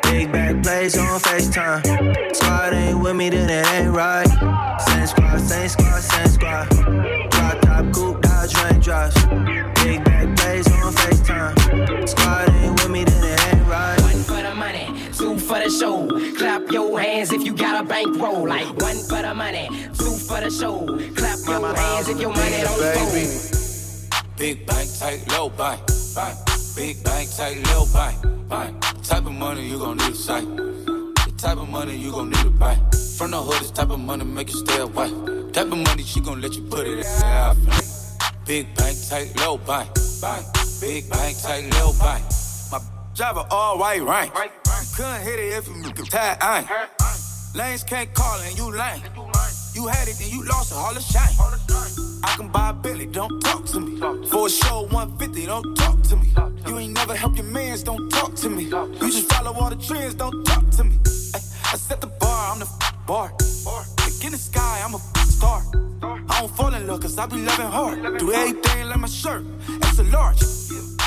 Big 0.03 0.33
bag 0.33 0.63
plays 0.63 0.99
on 0.99 1.21
FaceTime. 1.21 2.35
Squad 2.35 2.73
ain't 2.73 3.01
with 3.01 3.17
me, 3.17 3.31
then 3.31 3.49
it 3.49 3.67
ain't 3.75 3.95
right. 3.95 4.29
Same 4.87 5.07
squad, 5.07 5.41
same 5.41 5.69
squad, 5.69 6.03
same 6.03 6.27
squad. 6.29 6.69
Drop 7.31 7.61
top, 7.61 7.93
coupe, 7.95 8.23
Dodge 8.23 8.55
raindrops. 8.63 9.15
Big 9.83 10.05
bag 10.05 10.37
plays 10.37 10.67
on 10.73 10.93
FaceTime. 10.93 12.09
Squad 12.09 12.49
ain't 12.51 12.73
with 12.75 12.91
me, 12.91 13.05
then 13.05 13.25
it 13.25 13.55
ain't 13.55 13.67
right. 13.67 14.01
One 14.03 14.23
for 14.23 14.43
the 14.43 14.55
money, 14.55 14.87
two 15.17 15.39
for 15.39 15.59
the 15.59 15.71
show. 15.71 16.09
Clap 16.39 16.71
your 16.71 16.99
hands 17.01 17.33
if 17.33 17.43
you 17.45 17.55
got 17.55 17.85
a 17.85 17.87
bankroll. 17.87 18.49
Like 18.49 18.67
one 18.77 18.97
for 19.09 19.23
the 19.23 19.35
money, 19.35 19.69
two 19.99 20.15
for 20.27 20.41
the 20.41 20.51
show. 20.51 20.87
Clap 21.15 21.39
your 21.47 21.75
hands 21.77 22.09
if 22.09 22.21
your 22.21 22.31
money 22.31 22.61
don't 22.63 22.81
fold. 22.95 24.39
Big 24.39 24.67
bank, 24.67 24.89
tight, 24.99 25.23
low 25.33 25.49
bank, 25.51 25.81
bank. 26.15 26.39
Big 26.75 27.05
bank, 27.05 27.29
tight, 27.37 27.63
low 27.69 27.87
bank, 27.93 28.49
bank. 28.49 28.81
Type 29.03 29.27
of 29.27 29.33
money 29.33 29.69
you 29.69 29.79
gon' 29.79 29.97
need 29.99 30.13
a 30.13 30.15
sight. 30.15 30.47
The 30.57 31.33
type 31.37 31.59
of 31.59 31.69
money 31.69 31.97
you 31.97 32.11
gon' 32.11 32.31
need 32.31 32.43
to 32.43 32.51
buy. 32.51 32.79
From 33.23 33.31
the 33.31 33.41
hood, 33.41 33.61
this 33.61 33.71
type 33.71 33.91
of 33.91 34.01
money 34.01 34.25
make 34.25 34.51
you 34.51 34.59
stay 34.59 34.81
away. 34.81 35.09
Type 35.53 35.71
of 35.71 35.79
money 35.79 36.03
she 36.03 36.19
gon' 36.19 36.41
let 36.41 36.57
you 36.57 36.63
put 36.63 36.89
it. 36.89 37.07
Yeah, 37.21 37.55
Big 38.45 38.75
bank, 38.75 38.99
tight, 39.09 39.31
low 39.39 39.59
bank. 39.59 39.91
Big 40.81 41.09
bank, 41.09 41.39
tight, 41.41 41.71
low 41.79 41.93
bank. 42.01 42.25
My 42.73 42.81
driver 43.15 43.47
all 43.49 43.79
white 43.79 44.03
rank. 44.03 44.35
Couldn't 44.97 45.23
hit 45.23 45.39
it 45.39 45.55
if 45.55 45.69
you 45.69 45.93
could 45.93 46.11
tie 46.11 46.37
ain't. 46.43 46.69
Lanes 47.55 47.85
can't 47.85 48.13
call 48.13 48.41
and 48.41 48.59
you 48.59 48.73
lame. 48.73 49.01
You 49.73 49.87
had 49.87 50.09
it, 50.09 50.17
then 50.19 50.29
you 50.29 50.45
lost 50.45 50.73
it, 50.73 50.79
all 50.79 50.93
the 50.93 51.01
shame. 51.01 52.19
I 52.25 52.35
can 52.37 52.49
buy 52.49 52.71
a 52.71 52.73
Billy, 52.73 53.07
don't 53.07 53.39
talk 53.39 53.65
to 53.67 53.79
me. 53.79 54.01
For 54.31 54.49
a 54.49 54.51
show 54.51 54.89
150, 54.91 55.47
don't 55.47 55.77
talk 55.77 56.03
to 56.03 56.17
me. 56.17 56.35
You 56.67 56.77
ain't 56.77 56.95
never 56.95 57.15
help 57.15 57.37
your 57.37 57.47
mans, 57.47 57.85
don't 57.85 58.11
talk 58.11 58.35
to 58.35 58.51
me. 58.51 58.65
You 58.65 58.99
just 58.99 59.33
follow 59.33 59.53
all 59.53 59.71
the 59.71 59.77
trends, 59.77 60.15
don't 60.15 60.43
talk 60.43 60.69
to 60.71 60.83
me. 60.83 60.99
I 61.73 61.77
set 61.77 62.01
the 62.01 62.09
bar, 62.09 62.53
I'm 62.53 62.59
the 62.59 62.82
bar. 63.07 63.33
Look 63.39 64.25
in 64.25 64.33
the 64.33 64.39
sky, 64.39 64.83
I'm 64.85 64.95
a 64.95 64.99
star. 65.31 65.63
I 66.03 66.41
don't 66.41 66.57
fall 66.57 66.75
in 66.75 66.87
love, 66.87 67.01
cause 67.01 67.19
I 67.19 67.27
be 67.27 67.37
loving 67.37 67.67
hard. 67.67 68.19
Do 68.19 68.33
everything 68.33 68.89
like 68.89 68.99
my 68.99 69.09
shirt, 69.09 69.45
it's 69.69 69.99
a 69.99 70.05
large. 70.05 70.43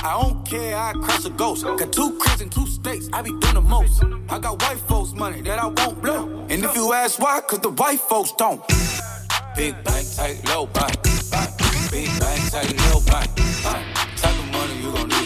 I 0.03 0.21
don't 0.21 0.45
care, 0.45 0.77
I 0.77 0.93
crash 0.93 1.25
a 1.25 1.29
ghost. 1.29 1.63
Got 1.63 1.91
two 1.91 2.17
cribs 2.19 2.41
and 2.41 2.51
two 2.51 2.67
states, 2.67 3.09
I 3.11 3.21
be 3.21 3.29
doing 3.29 3.55
the 3.55 3.61
most. 3.61 4.03
I 4.29 4.39
got 4.39 4.61
white 4.61 4.77
folks' 4.79 5.13
money 5.13 5.41
that 5.41 5.59
I 5.59 5.67
won't 5.67 6.01
blow. 6.01 6.45
And 6.49 6.63
if 6.63 6.75
you 6.75 6.93
ask 6.93 7.19
why, 7.19 7.41
cause 7.41 7.59
the 7.59 7.69
white 7.69 7.99
folks 7.99 8.31
don't. 8.33 8.61
Big 9.55 9.73
bank, 9.83 10.05
tight, 10.15 10.41
low 10.47 10.67
bank. 10.67 11.01
Big 11.91 12.09
bank, 12.19 12.51
tight, 12.51 12.75
low 12.91 12.99
bank. 13.07 13.29
Type 14.17 14.39
of 14.39 14.51
money 14.51 14.75
you 14.81 14.91
gon' 14.91 15.07
need 15.09 15.24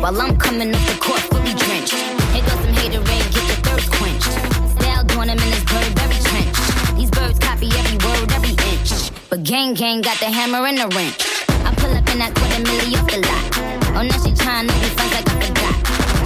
While 0.00 0.18
I'm 0.18 0.34
coming 0.38 0.74
off 0.74 0.86
the 0.88 0.96
court, 0.98 1.20
fully 1.28 1.52
drenched. 1.52 1.92
Here 2.32 2.40
goes 2.40 2.60
some 2.64 2.72
hater 2.72 3.04
rain, 3.04 3.20
get 3.36 3.44
the 3.52 3.56
thirst 3.68 3.92
quenched. 3.92 4.32
Style 4.80 5.04
on 5.20 5.28
him 5.28 5.36
in 5.36 5.52
his 5.52 5.62
Burberry 5.68 6.16
trench. 6.24 6.56
These 6.96 7.10
birds 7.10 7.38
copy 7.38 7.68
every 7.76 8.00
word, 8.00 8.32
every 8.32 8.56
inch. 8.72 9.12
But 9.28 9.44
gang 9.44 9.74
gang 9.74 10.00
got 10.00 10.18
the 10.18 10.32
hammer 10.32 10.64
and 10.64 10.78
the 10.78 10.88
wrench. 10.96 11.20
I 11.68 11.74
pull 11.76 11.92
up 11.92 12.08
in 12.08 12.18
that 12.18 12.32
quarter 12.32 12.64
milli 12.64 12.96
off 12.96 13.12
the 13.12 13.20
lot. 13.20 13.44
Oh, 13.92 14.00
now 14.00 14.16
she 14.24 14.32
tryna 14.32 14.72
be 14.80 14.88
friends 14.96 15.12
like 15.12 15.28
I 15.28 15.36
forgot. 15.44 15.76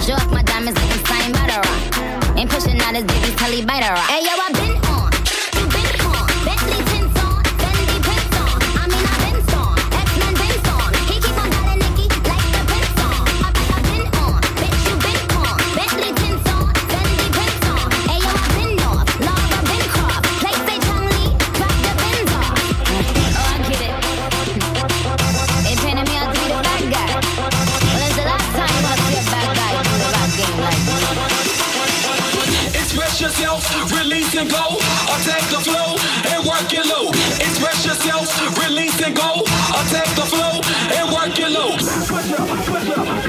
Show 0.01 0.13
off 0.13 0.31
my 0.31 0.41
diamonds 0.43 0.79
like 0.79 0.91
I'm 0.95 1.03
signed 1.11 1.33
by 1.35 1.45
the 1.51 1.59
rock. 1.59 2.37
Ain't 2.39 2.49
pushing 2.49 2.79
out 2.79 2.95
his 2.95 3.03
baby's 3.03 3.35
telly 3.35 3.65
by 3.65 3.83
the 3.83 3.91
rock. 3.91 4.07
Hey, 4.07 4.23
yo, 4.23 4.31
I 4.39 4.51
been 4.55 4.84
Attack 35.15 35.49
the 35.49 35.61
flow 35.61 35.95
and 36.31 36.45
work 36.45 36.73
it 36.73 36.85
low. 36.85 37.09
Express 37.39 37.85
yourself, 37.85 38.27
release 38.67 39.01
and 39.01 39.15
go. 39.15 39.41
Attack 39.79 40.09
the 40.15 40.25
flow 40.27 40.59
and 40.91 41.13
work 41.13 41.39
it 41.39 41.51
low. 41.51 41.77
Push 41.77 42.31
up, 42.33 42.47
push 42.65 42.89
up. 42.89 43.24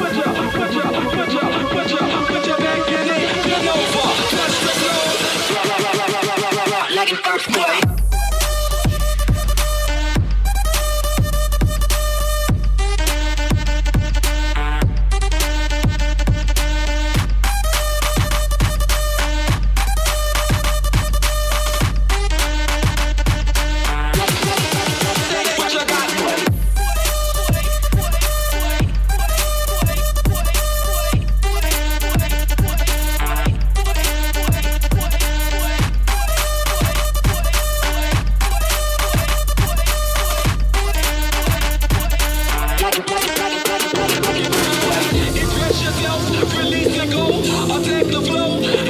back 48.03 48.13
the 48.13 48.21
flow. 48.21 48.86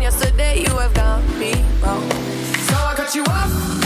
yesterday 0.00 0.60
you 0.60 0.70
have 0.78 0.94
got 0.94 1.22
me 1.38 1.52
wrong. 1.82 2.10
So 2.68 2.74
I 2.74 2.94
cut 2.96 3.14
you 3.14 3.24
off. 3.24 3.79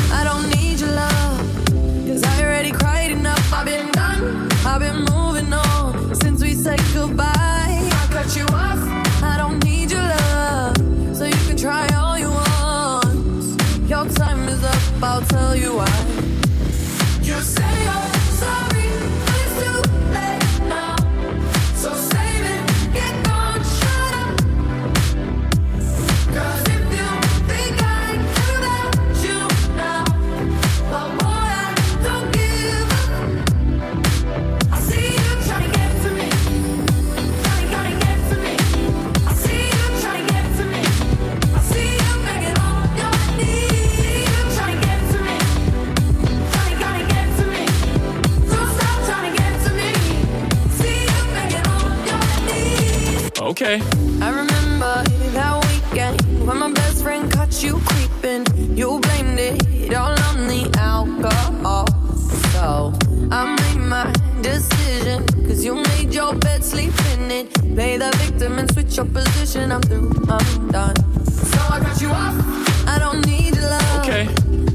Play 67.75 67.97
the 67.97 68.11
victim 68.18 68.59
and 68.61 68.72
switch 68.72 68.97
your 68.97 69.07
position. 69.07 69.72
I'm 69.72 69.81
through, 69.83 70.12
I'm 70.29 70.68
done. 70.70 70.95
So 71.27 71.59
I 71.70 71.81
got 71.81 72.01
you 72.01 72.09
off. 72.09 72.87
I 72.87 73.01
don't 73.01 73.27
need 73.27 73.57
your 73.57 73.68
love. 73.68 74.01
Okay. 74.07 74.27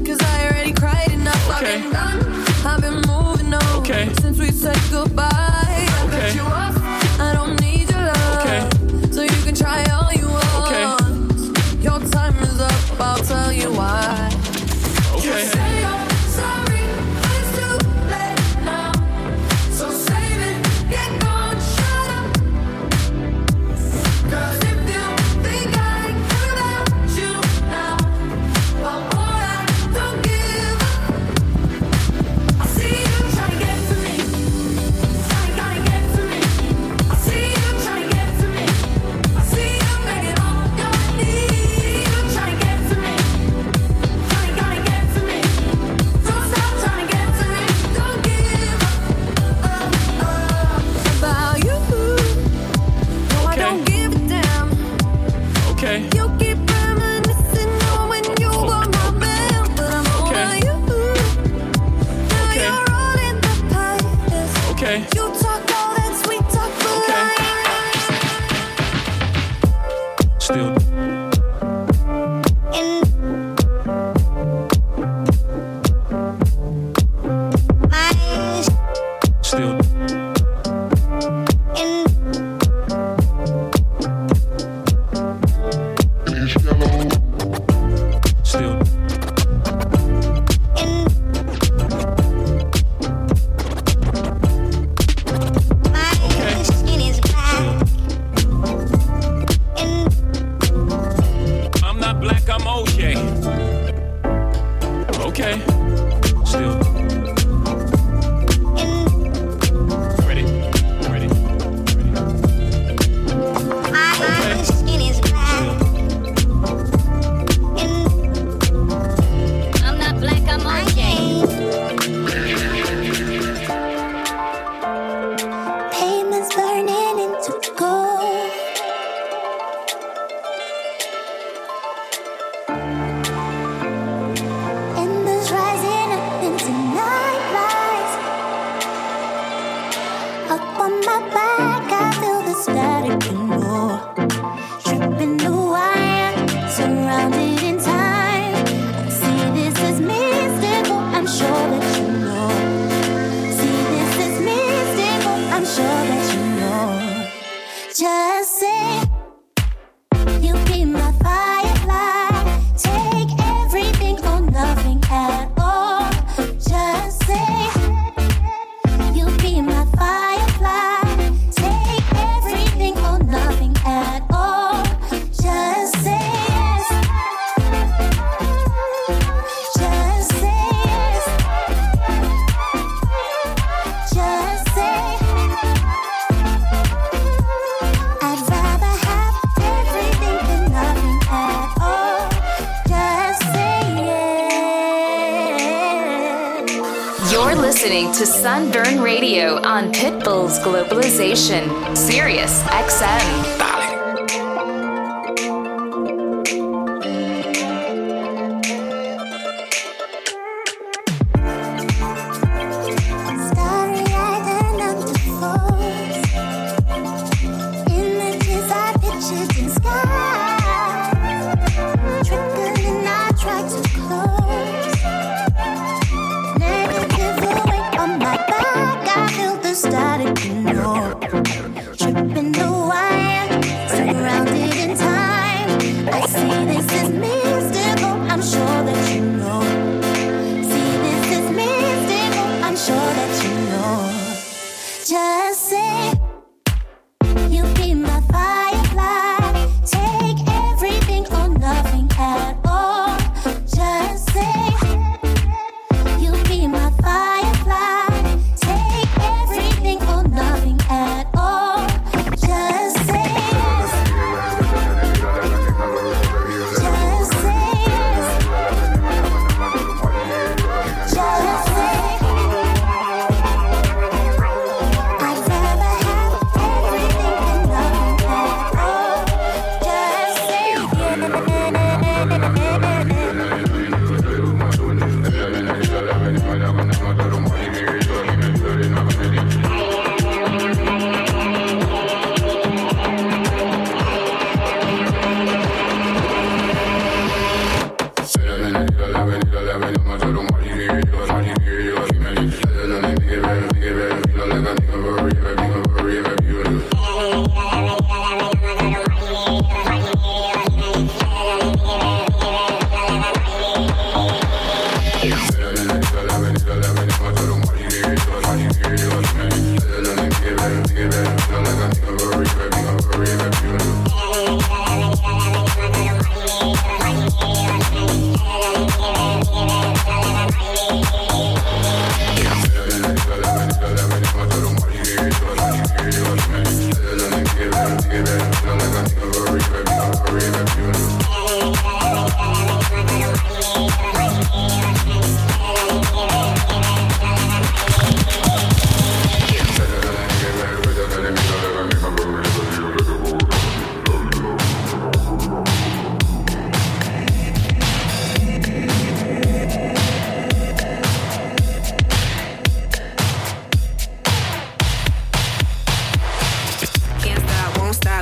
Cause 0.04 0.20
I 0.20 0.48
already 0.48 0.74
cried 0.74 1.10
enough. 1.10 1.62
Okay. 1.62 1.76
I've 1.76 1.82
been 1.82 1.92
done. 1.92 2.44
I've 2.66 2.80
been 2.82 3.00
moving 3.08 3.54
on. 3.54 3.80
Okay. 3.80 4.12
Since 4.20 4.38
we 4.38 4.50
said 4.50 4.78
goodbye. 4.90 5.49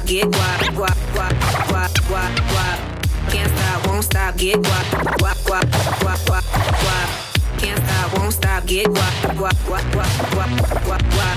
Get 0.08 0.24
guap, 0.30 0.60
guap, 0.72 0.96
guap, 1.12 1.34
guap, 1.68 1.92
guap, 2.08 2.32
guap. 2.48 2.78
Can't 3.30 3.50
stop, 3.52 3.86
won't 3.86 4.04
stop, 4.04 4.36
get 4.38 4.56
guap, 4.56 4.84
guap, 5.20 5.36
guap, 5.44 5.66
guap, 6.00 6.18
guap, 6.24 6.44
guap. 6.80 7.08
Can't 7.58 7.78
stop, 7.84 8.16
won't 8.16 8.32
stop, 8.32 8.64
get 8.64 8.86
guap, 8.86 9.14
guap, 9.36 9.56
guap, 9.68 9.84
guap, 9.92 10.12
guap, 10.32 10.50
guap, 10.86 11.02
guap. 11.12 11.36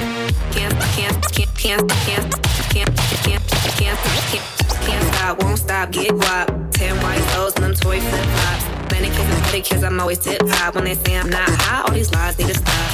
Can't, 0.55 0.73
can't, 0.95 1.19
can't, 1.33 1.53
can't, 1.57 1.89
can't, 2.07 2.31
can't, 2.71 2.95
can't, 3.25 3.43
can't, 3.75 3.99
can't, 4.31 4.45
can't 4.87 5.15
stop, 5.15 5.43
won't 5.43 5.59
stop, 5.59 5.91
get 5.91 6.11
guap. 6.11 6.71
Ten 6.71 6.95
white 7.03 7.19
toes 7.33 7.53
and 7.55 7.65
them 7.65 7.73
toy 7.73 7.99
flip 7.99 8.25
flops. 8.25 8.65
And 8.93 9.43
pedicures, 9.43 9.83
I'm 9.83 9.99
always 9.99 10.19
tip 10.19 10.39
top. 10.47 10.75
When 10.75 10.85
they 10.85 10.95
say 10.95 11.17
I'm 11.17 11.29
not 11.29 11.49
hot, 11.49 11.89
all 11.89 11.93
these 11.93 12.11
lies 12.13 12.37
need 12.39 12.47
to 12.47 12.53
stop. 12.53 12.93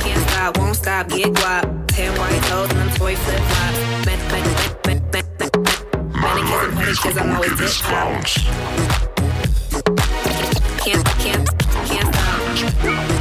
Can't 0.00 0.28
stop, 0.28 0.58
won't 0.58 0.76
stop, 0.76 1.08
get 1.08 1.32
guap. 1.32 1.86
Ten 1.88 2.12
white 2.18 2.42
toes 2.42 2.68
and 2.70 2.78
them 2.80 2.90
toy 2.90 3.16
flip 3.16 3.40
flops 3.40 3.94
advantage 6.84 7.02
because 7.02 7.18
I'm 7.18 7.34
always 7.34 7.56
discounts. 7.56 8.34
Can't, 10.82 11.04
can't, 11.18 11.48
can't 11.86 12.14
stop. 12.14 13.13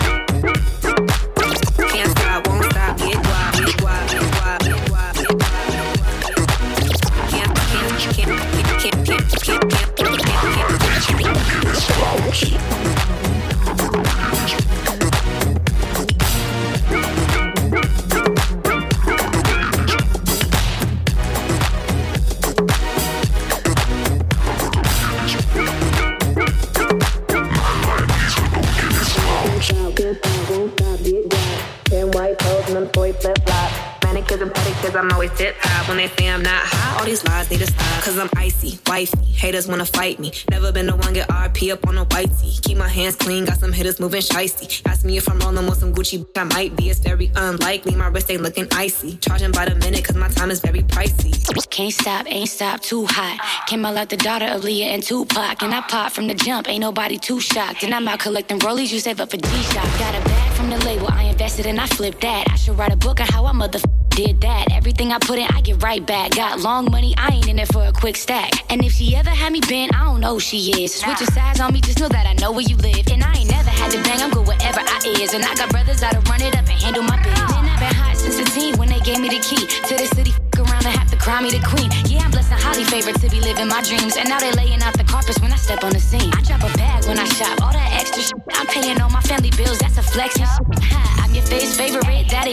Pedicures, 34.83 34.99
I'm 34.99 35.11
always 35.11 35.31
tip 35.31 35.55
top. 35.61 35.87
When 35.87 35.97
they 35.97 36.07
say 36.07 36.29
I'm 36.29 36.43
not 36.43 36.61
hot, 36.63 36.99
all 36.99 37.05
these 37.05 37.23
lies 37.25 37.49
need 37.49 37.59
to 37.59 37.67
stop. 37.67 38.03
Cause 38.03 38.17
I'm 38.17 38.29
icy, 38.35 38.79
wifey. 38.87 39.17
Haters 39.23 39.67
wanna 39.67 39.85
fight 39.85 40.19
me. 40.19 40.31
Never 40.49 40.71
been 40.71 40.87
the 40.87 40.95
one 40.95 41.13
get 41.13 41.29
RP 41.29 41.71
up 41.71 41.87
on 41.87 41.97
a 41.97 42.03
white 42.05 42.29
tee. 42.39 42.57
Keep 42.61 42.77
my 42.77 42.87
hands 42.87 43.15
clean, 43.15 43.45
got 43.45 43.59
some 43.59 43.71
hitters 43.71 43.99
moving 43.99 44.21
shicey. 44.21 44.81
Ask 44.85 45.05
me 45.05 45.17
if 45.17 45.29
I'm 45.29 45.39
rolling 45.39 45.65
with 45.67 45.79
some 45.79 45.93
Gucci, 45.93 46.25
I 46.35 46.43
might 46.43 46.75
be. 46.75 46.89
It's 46.89 46.99
very 46.99 47.31
unlikely. 47.35 47.95
My 47.95 48.07
wrist 48.07 48.29
ain't 48.29 48.41
looking 48.41 48.67
icy. 48.71 49.17
Charging 49.17 49.51
by 49.51 49.65
the 49.65 49.75
minute, 49.75 50.03
cause 50.03 50.15
my 50.15 50.27
time 50.29 50.51
is 50.51 50.59
very 50.59 50.81
pricey. 50.81 51.31
Can't 51.69 51.93
stop, 51.93 52.27
ain't 52.27 52.49
stop, 52.49 52.81
too 52.81 53.05
hot. 53.09 53.39
Came 53.67 53.85
out 53.85 53.95
like 53.95 54.09
the 54.09 54.17
daughter 54.17 54.45
of 54.45 54.63
Leah 54.63 54.87
and 54.87 55.01
Tupac. 55.01 55.63
And 55.63 55.73
I 55.73 55.81
pop 55.81 56.11
from 56.11 56.27
the 56.27 56.35
jump, 56.35 56.69
ain't 56.69 56.81
nobody 56.81 57.17
too 57.17 57.39
shocked. 57.39 57.83
And 57.83 57.95
I'm 57.95 58.07
out 58.07 58.19
collecting 58.19 58.59
rollies, 58.59 58.91
you 58.91 58.99
save 58.99 59.19
up 59.19 59.31
for 59.31 59.37
G-Shock. 59.37 59.99
Got 59.99 60.15
a 60.15 60.23
bag 60.25 60.53
from 60.53 60.69
the 60.69 60.77
label, 60.85 61.07
I 61.09 61.23
invested 61.23 61.65
and 61.65 61.79
I 61.79 61.87
flipped 61.87 62.21
that. 62.21 62.47
I 62.49 62.55
should 62.55 62.77
write 62.77 62.93
a 62.93 62.97
book 62.97 63.19
on 63.21 63.27
how 63.27 63.45
I 63.45 63.53
mother 63.53 63.79
did 64.15 64.41
that. 64.41 64.71
Everything 64.71 65.11
I 65.11 65.19
put 65.19 65.39
in, 65.39 65.47
I 65.49 65.61
get 65.61 65.81
right 65.81 66.05
back. 66.05 66.35
Got 66.35 66.61
long 66.61 66.89
money, 66.91 67.13
I 67.17 67.29
ain't 67.29 67.47
in 67.47 67.59
it 67.59 67.71
for 67.71 67.83
a 67.83 67.91
quick 67.91 68.15
stack. 68.15 68.51
And 68.71 68.83
if 68.83 68.93
she 68.93 69.15
ever 69.15 69.29
had 69.29 69.51
me 69.51 69.59
bent, 69.61 69.95
I 69.95 70.05
don't 70.05 70.21
know 70.21 70.39
she 70.39 70.83
is. 70.83 70.93
Switch 70.95 71.19
your 71.19 71.29
sides 71.31 71.59
on 71.59 71.73
me, 71.73 71.81
just 71.81 71.99
know 71.99 72.09
that 72.09 72.25
I 72.25 72.33
know 72.33 72.51
where 72.51 72.61
you 72.61 72.77
live. 72.77 73.07
And 73.11 73.23
I 73.23 73.33
ain't 73.33 73.49
never 73.49 73.69
had 73.69 73.91
to 73.91 74.01
bang, 74.03 74.21
I'm 74.21 74.31
good 74.31 74.47
wherever 74.47 74.79
I 74.79 74.99
is. 75.21 75.33
And 75.33 75.43
I 75.43 75.53
got 75.55 75.69
brothers 75.69 75.99
that'll 76.01 76.21
run 76.23 76.41
it 76.41 76.55
up 76.55 76.67
and 76.69 76.79
handle 76.81 77.03
my 77.03 77.21
biz. 77.21 77.33
Then 77.33 77.65
I've 77.65 77.79
been 77.79 77.95
hot 77.95 78.17
since 78.17 78.37
the 78.37 78.45
teen 78.45 78.77
when 78.77 78.89
they 78.89 78.99
gave 78.99 79.19
me 79.19 79.29
the 79.29 79.39
key 79.39 79.65
to 79.65 79.95
the 79.95 80.07
city. 80.15 80.33
Around 80.53 80.85
and 80.85 80.95
have 80.95 81.09
to 81.09 81.17
crown 81.17 81.43
me 81.43 81.49
the 81.49 81.65
queen. 81.65 81.89
Yeah, 82.05 82.21
I'm 82.21 82.29
blessed 82.29 82.51
and 82.51 82.61
highly 82.61 82.83
favored 82.83 83.19
to 83.21 83.29
be 83.29 83.41
living 83.41 83.67
my 83.67 83.81
dreams. 83.81 84.15
And 84.17 84.29
now 84.29 84.37
they 84.39 84.51
laying 84.51 84.83
out 84.83 84.93
the 84.93 85.03
carpets 85.03 85.39
when 85.41 85.51
I 85.51 85.55
step 85.55 85.83
on 85.83 85.91
the 85.91 85.99
scene. 85.99 86.31
I 86.31 86.41
drop 86.41 86.61
a 86.61 86.71
bag 86.77 87.05
when 87.05 87.17
I 87.17 87.25
shop, 87.25 87.59
all 87.63 87.73
that 87.73 87.89
extra 87.99 88.21
shit. 88.21 88.37
I'm 88.53 88.67
paying 88.67 89.01
all 89.01 89.09
my 89.09 89.21
family 89.21 89.49
bills, 89.57 89.79
that's 89.79 89.97
a 89.97 90.03
flex. 90.03 90.37
Ha, 90.37 91.22
I'm 91.22 91.22
your 91.33 91.45
face 91.45 91.75
favorite, 91.75 92.03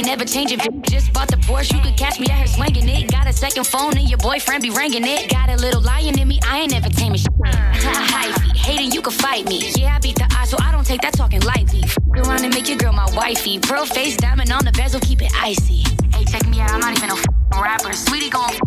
ain't 0.01 0.07
never 0.07 0.25
changing. 0.25 0.59
Just 0.83 1.13
bought 1.13 1.29
the 1.29 1.37
Porsche, 1.37 1.75
you 1.75 1.83
could 1.83 1.97
catch 1.97 2.19
me 2.19 2.27
out 2.31 2.39
here 2.39 2.47
swinging 2.47 2.89
it. 2.89 3.11
Got 3.11 3.27
a 3.27 3.33
second 3.33 3.67
phone 3.67 3.97
and 3.97 4.09
your 4.09 4.19
boyfriend 4.19 4.63
be 4.63 4.71
ringing 4.71 5.05
it. 5.05 5.31
Got 5.31 5.51
a 5.51 5.57
little 5.57 5.81
lion 5.83 6.19
in 6.19 6.29
me, 6.29 6.41
I 6.47 6.61
ain't 6.61 6.73
never 6.73 6.89
taming 6.89 7.19
shit. 7.19 7.29
Hating 8.57 8.93
you 8.93 9.03
can 9.03 9.13
fight 9.13 9.47
me. 9.47 9.71
Yeah, 9.77 9.97
I 9.97 9.99
beat 9.99 10.17
the 10.17 10.29
odds, 10.39 10.51
so 10.51 10.57
I 10.61 10.73
don't 10.73 10.87
take 10.87 11.01
that 11.03 11.15
talking 11.15 11.41
lightly. 11.41 11.83
F 11.83 11.97
around 12.15 12.45
and 12.45 12.55
make 12.55 12.69
your 12.69 12.79
girl 12.79 12.93
my 12.93 13.09
wifey. 13.15 13.59
Pearl 13.59 13.87
face 13.87 14.17
diamond 14.17 14.53
on 14.53 14.65
the 14.65 14.73
bezel, 14.73 15.01
keep 15.01 15.23
it 15.23 15.33
icy. 15.37 15.83
Hey, 16.15 16.25
check 16.25 16.47
me 16.49 16.61
out, 16.61 16.71
I'm 16.71 16.81
not 16.81 16.97
even 16.97 17.11
f***ing 17.11 17.61
rapper. 17.61 17.93
Sweetie 17.93 18.31
going 18.31 18.59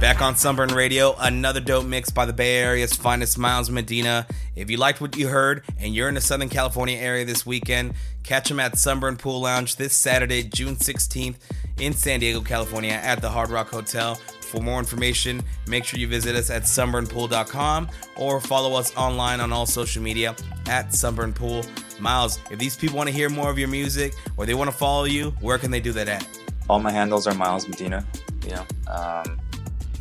Back 0.00 0.22
on 0.22 0.36
Sunburn 0.36 0.68
Radio, 0.70 1.16
another 1.18 1.60
dope 1.60 1.86
mix 1.86 2.10
by 2.10 2.26
the 2.26 2.32
Bay 2.32 2.56
Area's 2.58 2.94
finest 2.94 3.38
Miles 3.38 3.70
Medina. 3.70 4.26
If 4.54 4.70
you 4.70 4.76
liked 4.76 5.00
what 5.00 5.16
you 5.16 5.28
heard 5.28 5.64
and 5.78 5.94
you're 5.94 6.08
in 6.08 6.14
the 6.14 6.20
Southern 6.20 6.48
California 6.48 6.96
area 6.98 7.24
this 7.24 7.46
weekend, 7.46 7.94
catch 8.22 8.50
him 8.50 8.60
at 8.60 8.78
Sunburn 8.78 9.16
Pool 9.16 9.40
Lounge 9.40 9.76
this 9.76 9.94
Saturday, 9.94 10.42
June 10.42 10.76
16th 10.76 11.36
in 11.78 11.94
San 11.94 12.20
Diego, 12.20 12.42
California 12.42 12.92
at 12.92 13.22
the 13.22 13.28
Hard 13.28 13.50
Rock 13.50 13.70
Hotel. 13.70 14.14
For 14.40 14.60
more 14.60 14.78
information, 14.78 15.42
make 15.66 15.84
sure 15.84 15.98
you 15.98 16.08
visit 16.08 16.36
us 16.36 16.50
at 16.50 16.62
sunburnpool.com 16.62 17.88
or 18.16 18.40
follow 18.40 18.74
us 18.74 18.94
online 18.96 19.40
on 19.40 19.52
all 19.52 19.66
social 19.66 20.02
media 20.02 20.36
at 20.68 20.94
Sunburn 20.94 21.32
Pool. 21.32 21.64
Miles, 21.98 22.38
if 22.50 22.58
these 22.58 22.76
people 22.76 22.96
want 22.96 23.08
to 23.08 23.14
hear 23.14 23.28
more 23.28 23.50
of 23.50 23.58
your 23.58 23.68
music 23.68 24.14
or 24.36 24.46
they 24.46 24.54
want 24.54 24.70
to 24.70 24.76
follow 24.76 25.04
you, 25.04 25.30
where 25.40 25.58
can 25.58 25.70
they 25.70 25.80
do 25.80 25.92
that 25.92 26.08
at? 26.08 26.47
All 26.68 26.80
my 26.80 26.90
handles 26.90 27.26
are 27.26 27.34
Miles 27.34 27.68
Medina. 27.68 28.04
You 28.44 28.50
know, 28.50 28.66
um, 28.92 29.40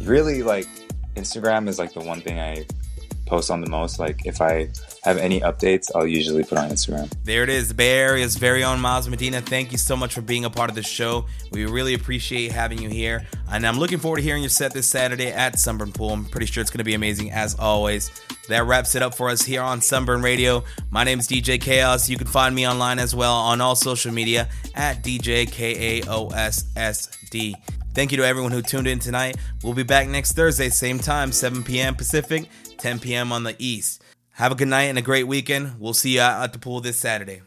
really 0.01 0.43
like 0.43 0.67
Instagram 1.15 1.67
is 1.67 1.79
like 1.79 1.93
the 1.93 2.01
one 2.01 2.21
thing 2.21 2.39
I 2.39 2.65
post 3.25 3.51
on 3.51 3.61
the 3.61 3.69
most. 3.69 3.99
Like 3.99 4.25
if 4.25 4.41
I 4.41 4.69
have 5.03 5.17
any 5.17 5.39
updates, 5.41 5.89
I'll 5.95 6.07
usually 6.07 6.43
put 6.43 6.57
on 6.57 6.69
Instagram. 6.69 7.11
There 7.23 7.43
it 7.43 7.49
is, 7.49 7.73
Bay 7.73 7.99
Area's 7.99 8.35
very 8.35 8.63
own 8.63 8.79
Miles 8.79 9.07
Medina. 9.07 9.41
Thank 9.41 9.71
you 9.71 9.77
so 9.77 9.95
much 9.95 10.13
for 10.13 10.21
being 10.21 10.45
a 10.45 10.49
part 10.49 10.69
of 10.69 10.75
the 10.75 10.83
show. 10.83 11.25
We 11.51 11.65
really 11.65 11.93
appreciate 11.93 12.51
having 12.51 12.81
you 12.81 12.89
here. 12.89 13.25
And 13.51 13.65
I'm 13.65 13.79
looking 13.79 13.99
forward 13.99 14.17
to 14.17 14.23
hearing 14.23 14.43
your 14.43 14.49
set 14.49 14.73
this 14.73 14.87
Saturday 14.87 15.31
at 15.31 15.59
Sunburn 15.59 15.91
Pool. 15.91 16.11
I'm 16.11 16.25
pretty 16.25 16.47
sure 16.47 16.61
it's 16.61 16.71
going 16.71 16.79
to 16.79 16.83
be 16.83 16.93
amazing 16.93 17.31
as 17.31 17.57
always. 17.57 18.11
That 18.49 18.65
wraps 18.65 18.95
it 18.95 19.01
up 19.01 19.13
for 19.13 19.29
us 19.29 19.41
here 19.41 19.61
on 19.61 19.81
Sunburn 19.81 20.21
Radio. 20.21 20.63
My 20.89 21.03
name 21.03 21.19
is 21.19 21.27
DJ 21.27 21.61
Kaos. 21.61 22.09
You 22.09 22.17
can 22.17 22.27
find 22.27 22.55
me 22.55 22.67
online 22.67 22.99
as 22.99 23.13
well 23.13 23.33
on 23.33 23.61
all 23.61 23.75
social 23.75 24.13
media 24.13 24.47
at 24.75 25.03
DJ 25.03 25.51
K 25.51 26.01
A 26.01 26.07
O 26.09 26.29
S 26.29 26.65
S 26.75 27.09
D. 27.29 27.55
Thank 27.93 28.11
you 28.11 28.17
to 28.17 28.25
everyone 28.25 28.51
who 28.51 28.61
tuned 28.61 28.87
in 28.87 28.99
tonight. 28.99 29.37
We'll 29.63 29.73
be 29.73 29.83
back 29.83 30.07
next 30.07 30.33
Thursday, 30.33 30.69
same 30.69 30.99
time, 30.99 31.31
7 31.31 31.63
p.m. 31.63 31.95
Pacific, 31.95 32.47
10 32.77 32.99
p.m. 32.99 33.31
on 33.31 33.43
the 33.43 33.55
East. 33.57 34.03
Have 34.37 34.51
a 34.51 34.55
good 34.55 34.67
night 34.67 34.83
and 34.83 34.99
a 34.99 35.01
great 35.01 35.23
weekend. 35.23 35.79
We'll 35.79 35.95
see 35.95 36.13
you 36.13 36.19
at 36.19 36.53
the 36.53 36.59
pool 36.59 36.79
this 36.79 36.99
Saturday. 36.99 37.41